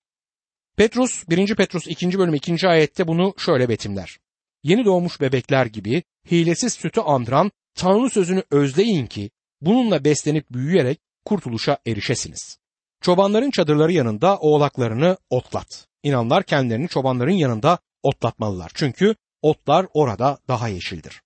Petrus 0.77 1.29
1. 1.29 1.55
Petrus 1.55 1.87
2. 1.87 2.19
bölüm 2.19 2.35
2. 2.35 2.69
ayette 2.69 3.09
bunu 3.09 3.35
şöyle 3.39 3.69
betimler. 3.69 4.19
Yeni 4.65 4.85
doğmuş 4.85 5.21
bebekler 5.21 5.67
gibi 5.67 6.03
hilesiz 6.31 6.73
sütü 6.73 7.01
andıran 7.01 7.51
Tanrı 7.75 8.11
sözünü 8.11 8.43
özleyin 8.51 9.07
ki 9.07 9.31
bununla 9.61 10.05
beslenip 10.05 10.51
büyüyerek 10.51 11.01
kurtuluşa 11.25 11.79
erişesiniz. 11.87 12.59
Çobanların 13.01 13.51
çadırları 13.51 13.93
yanında 13.93 14.39
oğlaklarını 14.39 15.17
otlat. 15.31 15.87
İnanlar 16.03 16.43
kendilerini 16.43 16.89
çobanların 16.89 17.33
yanında 17.33 17.79
otlatmalılar. 18.03 18.71
Çünkü 18.75 19.15
otlar 19.43 19.87
orada 19.95 20.39
daha 20.49 20.69
yeşildir. 20.69 21.23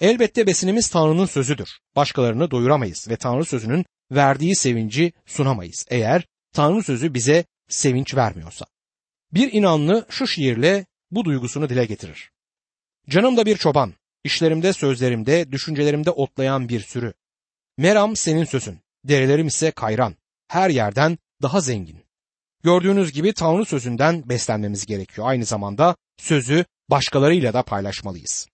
Elbette 0.00 0.46
besinimiz 0.46 0.88
Tanrı'nın 0.88 1.26
sözüdür. 1.26 1.68
Başkalarını 1.96 2.50
doyuramayız 2.50 3.06
ve 3.10 3.16
Tanrı 3.16 3.44
sözünün 3.44 3.84
verdiği 4.10 4.56
sevinci 4.56 5.12
sunamayız 5.26 5.86
eğer 5.90 6.26
Tanrı 6.52 6.82
sözü 6.82 7.14
bize 7.14 7.44
sevinç 7.68 8.14
vermiyorsa. 8.14 8.66
Bir 9.32 9.52
inanlı 9.52 10.06
şu 10.08 10.26
şiirle 10.26 10.86
bu 11.10 11.24
duygusunu 11.24 11.68
dile 11.68 11.84
getirir. 11.84 12.30
Canım 13.08 13.36
da 13.36 13.46
bir 13.46 13.56
çoban, 13.56 13.94
işlerimde, 14.24 14.72
sözlerimde, 14.72 15.52
düşüncelerimde 15.52 16.10
otlayan 16.10 16.68
bir 16.68 16.80
sürü. 16.80 17.12
Meram 17.76 18.16
senin 18.16 18.44
sözün, 18.44 18.78
derelerim 19.04 19.46
ise 19.46 19.70
kayran, 19.70 20.14
her 20.48 20.70
yerden 20.70 21.18
daha 21.42 21.60
zengin. 21.60 22.04
Gördüğünüz 22.62 23.12
gibi 23.12 23.32
Tanrı 23.32 23.64
sözünden 23.64 24.28
beslenmemiz 24.28 24.86
gerekiyor. 24.86 25.28
Aynı 25.28 25.44
zamanda 25.44 25.96
sözü 26.18 26.64
başkalarıyla 26.90 27.52
da 27.52 27.62
paylaşmalıyız. 27.62 28.48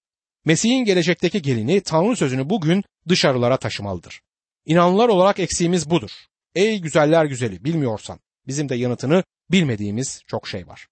Mesih'in 0.44 0.84
gelecekteki 0.84 1.42
gelini 1.42 1.80
Tanrı 1.80 2.16
sözünü 2.16 2.50
bugün 2.50 2.84
dışarılara 3.08 3.56
taşımalıdır. 3.56 4.20
İnanlılar 4.66 5.08
olarak 5.08 5.38
eksiğimiz 5.38 5.90
budur. 5.90 6.10
Ey 6.54 6.80
güzeller 6.80 7.24
güzeli 7.24 7.64
bilmiyorsan 7.64 8.20
bizim 8.46 8.68
de 8.68 8.74
yanıtını 8.74 9.24
bilmediğimiz 9.50 10.22
çok 10.26 10.48
şey 10.48 10.66
var. 10.66 10.86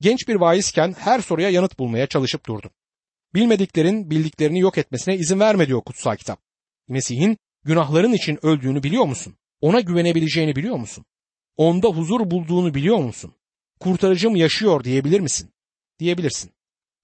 Genç 0.00 0.28
bir 0.28 0.34
vaizken 0.34 0.94
her 0.98 1.20
soruya 1.20 1.50
yanıt 1.50 1.78
bulmaya 1.78 2.06
çalışıp 2.06 2.46
durdum. 2.46 2.70
Bilmediklerin 3.34 4.10
bildiklerini 4.10 4.58
yok 4.60 4.78
etmesine 4.78 5.16
izin 5.16 5.40
verme 5.40 5.66
diyor 5.66 5.80
kutsal 5.80 6.16
kitap. 6.16 6.40
Mesih'in 6.88 7.38
günahların 7.64 8.12
için 8.12 8.46
öldüğünü 8.46 8.82
biliyor 8.82 9.04
musun? 9.04 9.34
Ona 9.60 9.80
güvenebileceğini 9.80 10.56
biliyor 10.56 10.76
musun? 10.76 11.04
Onda 11.56 11.88
huzur 11.88 12.30
bulduğunu 12.30 12.74
biliyor 12.74 12.98
musun? 12.98 13.34
Kurtarıcım 13.80 14.36
yaşıyor 14.36 14.84
diyebilir 14.84 15.20
misin? 15.20 15.50
Diyebilirsin. 15.98 16.50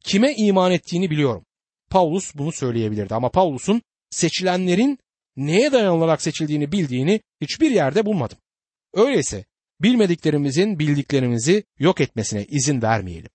Kime 0.04 0.34
iman 0.34 0.72
ettiğini 0.72 1.10
biliyorum. 1.10 1.44
Paulus 1.90 2.34
bunu 2.34 2.52
söyleyebilirdi 2.52 3.14
ama 3.14 3.30
Paulus'un 3.30 3.82
seçilenlerin 4.10 4.98
neye 5.36 5.72
dayanılarak 5.72 6.22
seçildiğini 6.22 6.72
bildiğini 6.72 7.20
hiçbir 7.40 7.70
yerde 7.70 8.06
bulmadım. 8.06 8.38
Öyleyse 8.94 9.44
bilmediklerimizin 9.80 10.78
bildiklerimizi 10.78 11.64
yok 11.78 12.00
etmesine 12.00 12.44
izin 12.44 12.82
vermeyelim. 12.82 13.30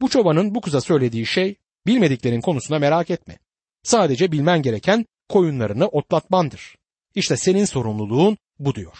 Bu 0.00 0.08
çobanın 0.08 0.54
bu 0.54 0.60
kıza 0.60 0.80
söylediği 0.80 1.26
şey 1.26 1.56
bilmediklerin 1.86 2.40
konusunda 2.40 2.78
merak 2.78 3.10
etme. 3.10 3.38
Sadece 3.82 4.32
bilmen 4.32 4.62
gereken 4.62 5.06
koyunlarını 5.28 5.88
otlatmandır. 5.88 6.76
İşte 7.14 7.36
senin 7.36 7.64
sorumluluğun 7.64 8.38
bu 8.58 8.74
diyor. 8.74 8.98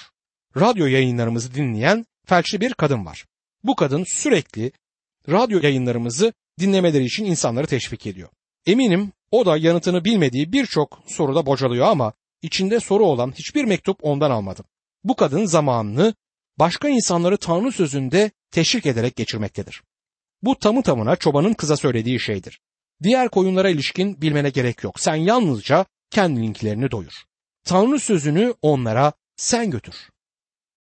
Radyo 0.57 0.87
yayınlarımızı 0.87 1.55
dinleyen 1.55 2.07
felçli 2.27 2.61
bir 2.61 2.75
kadın 2.75 3.07
var. 3.07 3.25
Bu 3.65 3.77
kadın 3.77 4.05
sürekli 4.05 4.73
radyo 5.29 5.61
yayınlarımızı 5.63 6.33
dinlemeleri 6.61 7.05
için 7.05 7.25
insanları 7.25 7.67
teşvik 7.67 8.07
ediyor. 8.07 8.29
Eminim 8.67 9.13
o 9.31 9.47
da 9.47 9.57
yanıtını 9.57 10.05
bilmediği 10.05 10.53
birçok 10.53 11.03
soruda 11.07 11.47
bocalıyor 11.47 11.87
ama 11.87 12.13
içinde 12.43 12.81
soru 12.81 13.05
olan 13.05 13.33
hiçbir 13.33 13.65
mektup 13.65 13.99
ondan 14.03 14.31
almadım. 14.31 14.65
Bu 15.05 15.17
kadın 15.17 15.45
zamanını 15.45 16.15
başka 16.59 16.89
insanları 16.89 17.37
Tanrı 17.37 17.73
sözünde 17.73 18.31
teşvik 18.51 18.87
ederek 18.87 19.17
geçirmektedir. 19.17 19.83
Bu 20.43 20.59
tamı 20.59 20.83
tamına 20.83 21.17
çobanın 21.17 21.55
kıza 21.55 21.77
söylediği 21.77 22.21
şeydir. 22.21 22.61
Diğer 23.05 23.29
koyunlara 23.29 23.69
ilişkin 23.71 24.23
bilmene 24.23 24.51
gerek 24.51 24.85
yok. 24.85 25.01
Sen 25.01 25.15
yalnızca 25.15 25.87
kendininkilerini 26.11 26.91
doyur. 26.91 27.23
Tanrı 27.65 28.01
sözünü 28.01 28.55
onlara 28.63 29.13
sen 29.37 29.71
götür. 29.71 29.95